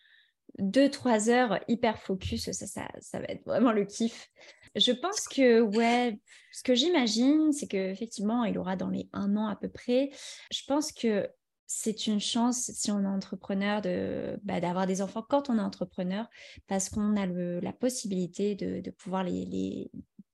[0.58, 4.30] deux, trois heures hyper focus, ça, ça, ça va être vraiment le kiff.
[4.74, 6.18] Je pense que, ouais,
[6.52, 10.10] ce que j'imagine, c'est qu'effectivement, il aura dans les un an à peu près.
[10.50, 11.28] Je pense que
[11.66, 15.62] c'est une chance si on est entrepreneur de bah, d'avoir des enfants quand on est
[15.62, 16.28] entrepreneur
[16.66, 19.90] parce qu'on a le, la possibilité de, de pouvoir les, les,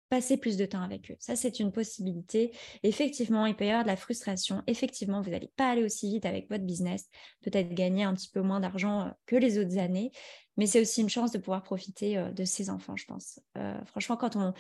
[0.09, 1.17] passer plus de temps avec eux.
[1.19, 2.53] Ça, c'est une possibilité.
[2.83, 4.63] Effectivement, il peut y avoir de la frustration.
[4.67, 7.09] Effectivement, vous n'allez pas aller aussi vite avec votre business,
[7.43, 10.11] peut-être gagner un petit peu moins d'argent euh, que les autres années,
[10.57, 13.41] mais c'est aussi une chance de pouvoir profiter euh, de ses enfants, je pense.
[13.57, 14.53] Euh, franchement, quand on,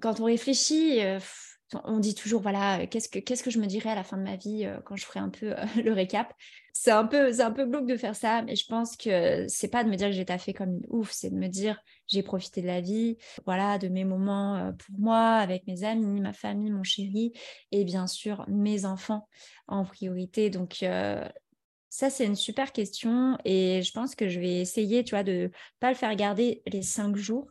[0.00, 1.00] quand on réfléchit,
[1.84, 4.36] on dit toujours, voilà, qu'est-ce que, que je me dirais à la fin de ma
[4.36, 6.32] vie quand je ferai un peu le récap
[6.80, 9.68] c'est un peu c'est un peu glauque de faire ça mais je pense que c'est
[9.68, 12.22] pas de me dire que j'ai taffé comme une ouf c'est de me dire j'ai
[12.22, 13.16] profité de la vie
[13.46, 17.32] voilà de mes moments euh, pour moi avec mes amis ma famille mon chéri
[17.72, 19.28] et bien sûr mes enfants
[19.66, 21.28] en priorité donc euh,
[21.90, 25.50] ça, c'est une super question et je pense que je vais essayer, tu vois, de
[25.80, 27.48] pas le faire garder les cinq jours.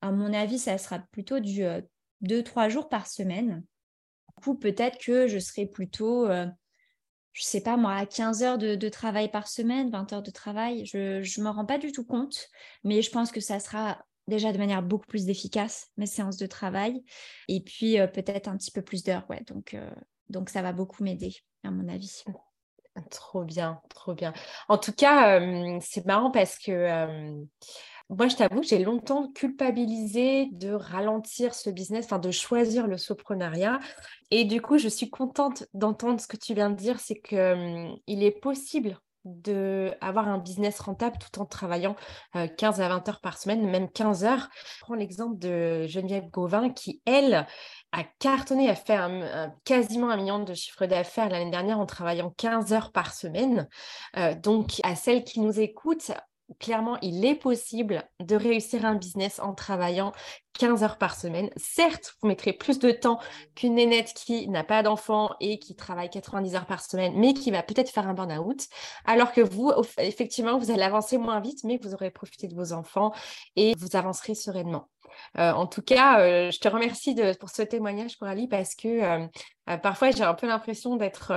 [0.00, 1.82] À mon avis, ça sera plutôt du euh,
[2.26, 3.64] deux, trois jours par semaine.
[4.36, 6.28] Du coup, peut-être que je serai plutôt
[7.36, 10.86] je sais pas moi, à 15 heures de, travail par semaine, 20 heures de travail.
[10.86, 12.48] Je ne me rends pas du tout compte,
[12.82, 16.46] mais je pense que ça sera déjà de manière beaucoup plus efficace, mes séances de
[16.46, 17.04] travail.
[17.48, 19.42] Et puis euh, peut-être un petit peu plus d'heures, ouais.
[19.48, 19.90] Donc, euh,
[20.30, 22.24] donc ça va beaucoup m'aider, à mon avis.
[23.10, 24.32] Trop bien, trop bien.
[24.68, 27.44] En tout cas, euh, c'est marrant parce que
[28.08, 33.80] moi, je t'avoue, j'ai longtemps culpabilisé de ralentir ce business, enfin de choisir le soprenariat.
[34.30, 37.38] Et du coup, je suis contente d'entendre ce que tu viens de dire, c'est qu'il
[37.38, 41.96] hum, est possible d'avoir un business rentable tout en travaillant
[42.32, 44.48] 15 euh, à 20 heures par semaine, même 15 heures.
[44.76, 47.44] Je prends l'exemple de Geneviève Gauvin qui, elle,
[47.90, 48.98] a cartonné, a fait
[49.64, 53.68] quasiment un million de chiffre d'affaires l'année dernière en travaillant 15 heures par semaine.
[54.16, 56.12] Euh, donc, à celles qui nous écoutent,
[56.58, 60.12] clairement, il est possible de réussir un business en travaillant
[60.58, 61.50] 15 heures par semaine.
[61.56, 63.18] Certes, vous mettrez plus de temps
[63.54, 67.50] qu'une nénette qui n'a pas d'enfant et qui travaille 90 heures par semaine, mais qui
[67.50, 68.66] va peut-être faire un burn-out,
[69.04, 72.72] alors que vous, effectivement, vous allez avancer moins vite, mais vous aurez profité de vos
[72.72, 73.12] enfants
[73.56, 74.88] et vous avancerez sereinement.
[75.38, 79.76] Euh, en tout cas, euh, je te remercie pour ce témoignage, Coralie, parce que euh,
[79.78, 81.32] parfois j'ai un peu l'impression d'être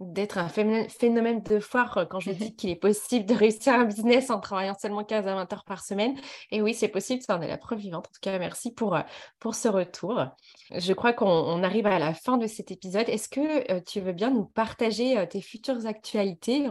[0.00, 3.84] d'être un phénomène de foire euh, quand je dis qu'il est possible de réussir un
[3.84, 6.16] business en travaillant seulement 15 à 20 heures par semaine.
[6.50, 8.06] Et oui, c'est possible, ça en est la preuve vivante.
[8.08, 9.02] En tout cas, merci pour, euh,
[9.38, 10.24] pour ce retour.
[10.70, 13.08] Je crois qu'on arrive à la fin de cet épisode.
[13.08, 16.66] Est-ce que euh, tu veux bien nous partager tes futures actualités?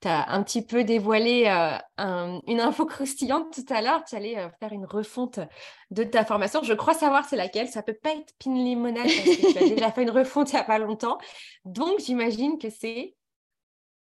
[0.00, 1.46] Tu as un petit peu dévoilé
[1.98, 4.04] une info croustillante tout à l'heure.
[4.04, 5.40] Tu allais faire une refonte
[5.90, 6.62] de ta formation.
[6.62, 7.68] Je crois savoir c'est laquelle.
[7.68, 10.56] Ça peut pas être Pin Limonade parce que tu as déjà fait une refonte il
[10.56, 11.18] n'y a pas longtemps.
[11.64, 13.14] Donc, j'imagine que c'est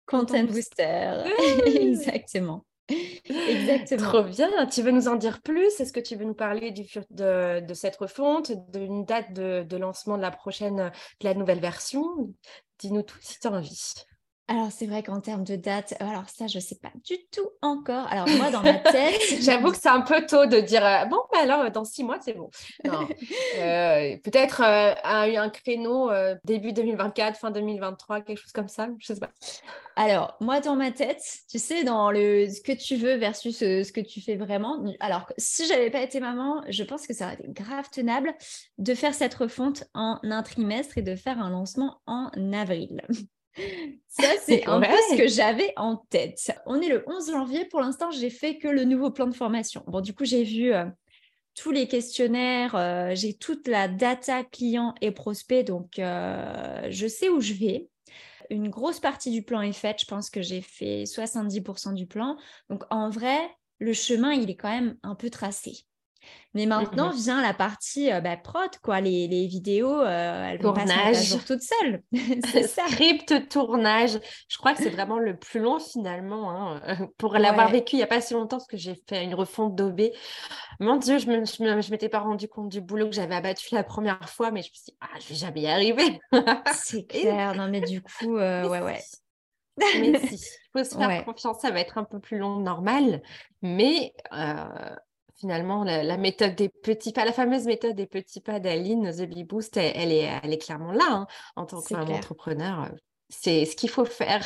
[0.05, 1.24] Content Booster.
[1.66, 2.66] Exactement.
[3.47, 4.01] Exactement.
[4.01, 4.65] Trop bien.
[4.67, 5.79] Tu veux nous en dire plus?
[5.79, 9.77] Est-ce que tu veux nous parler du, de, de cette refonte, d'une date de, de,
[9.77, 12.34] lancement de la prochaine, de la nouvelle version?
[12.79, 13.93] Dis-nous tout si tu as envie.
[14.52, 17.49] Alors, c'est vrai qu'en termes de date, alors ça, je ne sais pas du tout
[17.62, 18.06] encore.
[18.12, 19.22] Alors, moi, dans ma tête.
[19.41, 22.18] J'avoue que c'est un peu tôt de dire euh, bon, bah alors, dans six mois,
[22.20, 22.49] c'est bon.
[23.58, 26.10] Euh, peut-être euh, un, créneau
[26.43, 29.32] début 2024, fin 2023, quelque chose comme ça, je ne sais pas.
[29.95, 33.91] Alors, moi, dans ma tête, tu sais, dans le ce que tu veux versus ce,
[33.91, 34.84] que tu fais vraiment.
[34.99, 38.34] Alors, si j'avais pas été maman, je pense que ça aurait été grave tenable
[38.78, 43.02] de faire cette refonte en un trimestre et de faire un lancement en avril.
[44.08, 46.52] Ça, c'est un peu ce que j'avais en tête.
[46.66, 47.66] On est le 11 janvier.
[47.66, 49.84] Pour l'instant, j'ai fait que le nouveau plan de formation.
[49.88, 50.86] Bon, du coup, j'ai vu euh,
[51.56, 57.30] tous les questionnaires, euh, j'ai toute la data client et prospect, donc euh, je sais
[57.30, 57.89] où je vais.
[58.49, 60.02] Une grosse partie du plan est faite.
[60.02, 62.38] Je pense que j'ai fait 70% du plan.
[62.70, 63.39] Donc, en vrai,
[63.80, 65.86] le chemin, il est quand même un peu tracé.
[66.53, 67.15] Mais maintenant Mhm.
[67.17, 68.99] vient la partie euh, bah, prod, quoi.
[69.01, 71.24] Les, les vidéos, euh, elles vont pas se Tournage.
[71.26, 72.01] jour toutes seules.
[72.67, 72.88] Ça.
[72.89, 74.19] Script, tournage,
[74.49, 76.51] je crois que c'est vraiment le plus long finalement.
[76.51, 76.82] hein,
[77.17, 77.74] Pour l'avoir Ouais.
[77.74, 80.01] vécu il n'y a pas si longtemps, parce que j'ai fait une refonte d'OB.
[80.80, 83.36] Mon Dieu, je ne je me- je m'étais pas rendu compte du boulot que j'avais
[83.36, 86.19] abattu la première fois, mais je me suis dit, ah, je vais jamais y arriver.
[86.74, 87.55] C'est clair.
[87.55, 88.99] Non, mais du coup, euh, ouais, ouais.
[89.78, 91.24] Mais si, il faut se faire Ouais.
[91.24, 93.22] confiance, ça va être un peu plus long que normal,
[93.61, 94.13] mais
[95.41, 99.23] finalement, la, la méthode des petits pas, la fameuse méthode des petits pas d'Aline, The
[99.29, 101.27] Bee Boost, elle, elle est, elle est clairement là hein,
[101.57, 102.83] en tant qu'entrepreneur.
[102.83, 102.95] euh,
[103.29, 104.45] C'est ce qu'il faut faire.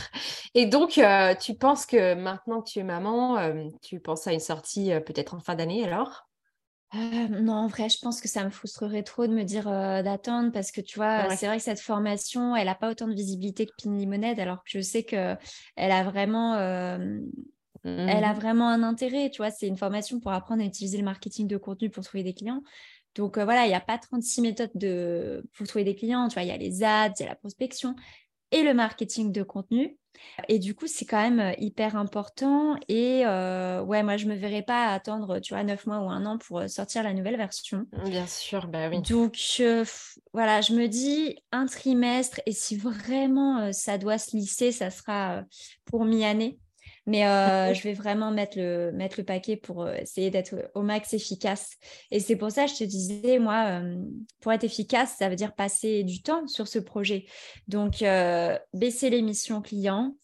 [0.53, 4.33] Et donc, euh, tu penses que maintenant que tu es maman, euh, tu penses à
[4.33, 6.27] une sortie euh, peut-être en fin d'année alors?
[6.93, 10.01] Euh, non, en vrai, je pense que ça me frustrerait trop de me dire euh,
[10.01, 11.35] d'attendre parce que tu vois, Ouais.
[11.35, 14.63] c'est vrai que cette formation, elle n'a pas autant de visibilité que Pin Limonade, alors
[14.63, 15.35] que je sais que
[15.75, 17.19] elle a vraiment, euh,
[17.85, 18.39] elle a Mhm.
[18.39, 19.29] vraiment un intérêt.
[19.29, 22.23] Tu vois, c'est une formation pour apprendre à utiliser le marketing de contenu pour trouver
[22.23, 22.61] des clients.
[23.15, 25.43] Donc euh, voilà, il n'y a pas 36 méthodes de...
[25.57, 26.27] pour trouver des clients.
[26.27, 27.95] Tu vois, il y a les ads, il y a la prospection
[28.51, 29.97] et le marketing de contenu.
[30.47, 32.75] Et du coup, c'est quand même euh, hyper important.
[32.87, 36.25] Et euh, ouais, moi, je me verrais pas attendre, tu vois, neuf mois ou un
[36.25, 37.85] an pour sortir la nouvelle version.
[38.05, 39.01] Bien sûr, bah oui.
[39.01, 39.83] Donc euh,
[40.33, 42.39] voilà, je me dis un trimestre.
[42.45, 45.43] Et si vraiment ça doit se lisser, ça sera
[45.85, 46.59] pour mi-année.
[47.05, 50.81] Mais euh, je vais vraiment mettre le, mettre le paquet pour euh, essayer d'être au
[50.81, 51.71] max efficace.
[52.11, 53.95] Et c'est pour ça que je te disais, moi, euh,
[54.41, 57.25] pour être efficace, ça veut dire passer du temps sur ce projet.
[57.67, 60.15] Donc, euh, baisser les missions clients,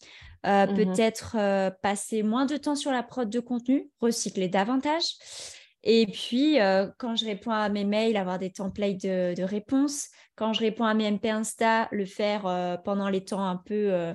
[0.48, 0.76] euh, Mhm.
[0.76, 5.04] peut-être euh, passer moins de temps sur la prod de contenu, recycler davantage.
[5.84, 10.10] Et puis, euh, quand je réponds à mes mails, avoir des templates de, de réponse.
[10.36, 13.92] Quand je réponds à mes MP Insta, le faire euh, pendant les temps un peu,
[13.94, 14.14] euh,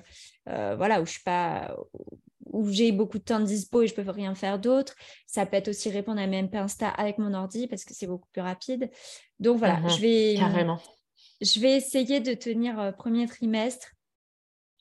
[0.48, 1.76] euh, voilà, où je suis pas,
[2.52, 4.94] où j'ai beaucoup de temps de dispo et je peux rien faire d'autre.
[5.26, 8.06] Ça peut être aussi répondre à mes MP Insta avec mon ordi parce que c'est
[8.06, 8.90] beaucoup plus rapide.
[9.40, 9.88] Donc voilà, Mhm.
[9.90, 10.80] je vais, Carrément.
[11.40, 13.88] je vais essayer de tenir euh, premier trimestre,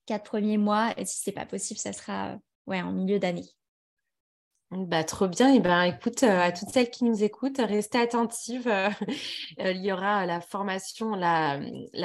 [0.06, 0.94] quatre premiers mois.
[0.98, 2.38] Et si c'est pas possible, ça sera euh,
[2.68, 3.46] ouais, en milieu d'année.
[4.72, 5.54] Bah, trop bien.
[5.54, 8.68] Et ben, écoute, euh, à toutes celles qui nous écoutent, restez attentives.
[8.68, 8.90] euh,
[9.60, 11.60] euh, il y aura la formation, la,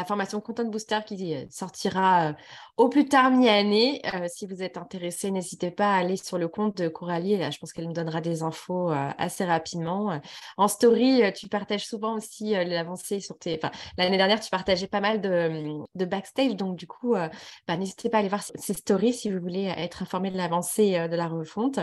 [0.06, 2.34] formation Content Booster qui sortira
[2.76, 4.02] au plus tard mi-année.
[4.28, 7.40] Si vous êtes intéressés, n'hésitez pas à aller sur le compte de Coralie.
[7.50, 10.20] Je pense qu'elle nous donnera des infos assez rapidement.
[10.56, 13.56] En story, tu partages souvent aussi l'avancée sur tes.
[13.56, 16.56] Enfin, l'année dernière, tu partageais pas mal de, de backstage.
[16.56, 20.02] Donc, du coup, bah, n'hésitez pas à aller voir ces stories si vous voulez être
[20.02, 21.80] informé de l'avancée de la refonte.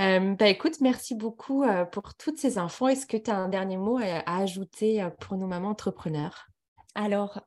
[0.00, 2.88] Euh, bah écoute, merci beaucoup euh, pour toutes ces infos.
[2.88, 6.48] Est-ce que tu as un dernier mot à, à ajouter euh, pour nos mamans entrepreneurs?
[6.94, 7.40] Alors,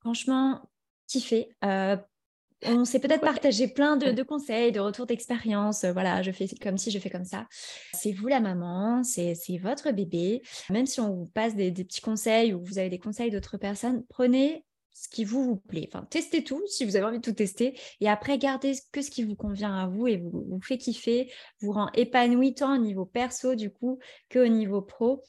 [0.00, 0.62] franchement,
[1.08, 1.50] kiffé.
[1.64, 1.96] Euh,
[2.64, 3.26] on s'est peut-être Ouais.
[3.26, 5.84] partagé plein de, de conseils, de retours d'expérience.
[5.84, 7.48] Euh, Voilà, je fais comme ci, je fais comme ça.
[7.94, 10.42] C'est vous la maman, c'est c'est votre bébé.
[10.70, 13.58] Même si on vous passe des, des petits conseils ou vous avez des conseils d'autres
[13.58, 14.65] personnes, prenez
[14.96, 15.88] ce qui vous, vous plaît.
[15.92, 17.78] Enfin, testez tout si vous avez envie de tout tester.
[18.00, 21.30] Et après, gardez que ce qui vous convient à vous et vous, vous fait kiffer,
[21.60, 23.98] vous rend épanoui tant au niveau perso du coup
[24.32, 25.22] qu'au niveau pro.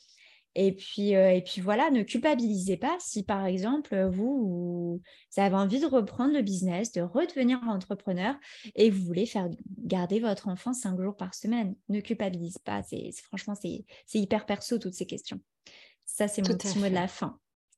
[0.56, 5.02] Et puis, euh, et puis voilà, ne culpabilisez pas si par exemple vous,
[5.36, 8.36] vous avez envie de reprendre le business, de redevenir entrepreneur
[8.74, 11.76] et vous voulez faire garder votre enfant cinq jours par semaine.
[11.90, 12.82] Ne culpabilise pas.
[12.84, 15.40] C'est, franchement, c'est, c'est hyper perso toutes ces questions.
[16.06, 17.38] Ça, c'est mon petit mot de la fin.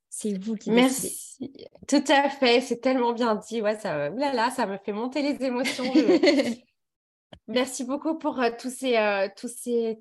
[0.10, 1.14] C'est vous qui décidez.
[1.49, 1.53] Merci.
[1.88, 3.62] Tout à fait, c'est tellement bien dit.
[3.62, 5.91] Ouais, ça, oulala, ça me fait monter les émotions.
[5.93, 6.55] Je-
[7.47, 9.99] Merci beaucoup pour euh, tous ces, euh, tous ces,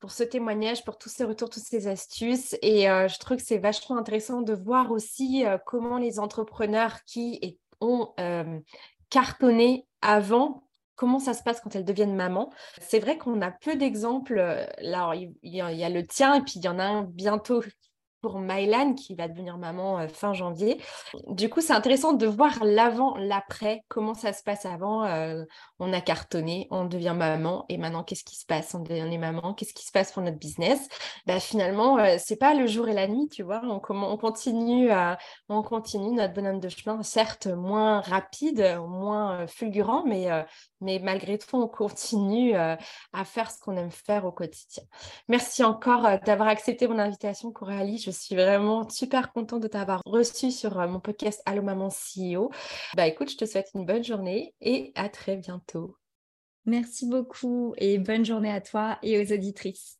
[0.00, 2.56] pour ce témoignage, pour tous ces retours, toutes ces astuces.
[2.62, 6.98] Et euh, je trouve que c'est vachement intéressant de voir aussi euh, comment les entrepreneurs
[7.04, 8.58] qui est- ont euh,
[9.10, 10.64] cartonné avant,
[10.96, 12.50] comment ça se passe quand elles deviennent mamans.
[12.80, 14.38] C'est vrai qu'on a peu d'exemples.
[14.38, 17.02] euh, Là, y, il y a le tien et puis il y en a un
[17.04, 17.62] bientôt
[18.20, 20.80] pour Mylan qui va devenir maman euh, fin janvier.
[21.28, 25.04] Du coup, c'est intéressant de voir l'avant, l'après, comment ça se passe avant.
[25.04, 25.44] euh,
[25.78, 28.74] on a cartonné, on devient maman et maintenant qu'est-ce qui se passe?
[28.74, 30.88] On devient maman, qu'est-ce qui se passe pour notre business?
[31.26, 33.62] Bah, Finalement, euh, c'est pas le jour et la nuit, tu vois.
[33.64, 33.80] On,
[34.18, 35.18] continue à,
[35.48, 40.28] on continue notre bonhomme de chemin, certes moins rapide, moins euh, fulgurant, mais,
[40.80, 42.76] mais malgré tout, on continue euh,
[43.12, 44.82] à faire ce qu'on aime faire au quotidien.
[45.28, 47.98] Merci encore euh, d'avoir accepté mon invitation, Coralie.
[47.98, 52.50] Je suis vraiment super contente de t'avoir reçue sur euh, mon podcast Allo Maman CEO.
[52.96, 55.96] Bah écoute, je te souhaite une bonne journée et à très bientôt.
[56.66, 59.99] Merci beaucoup et bonne journée à toi et aux auditrices.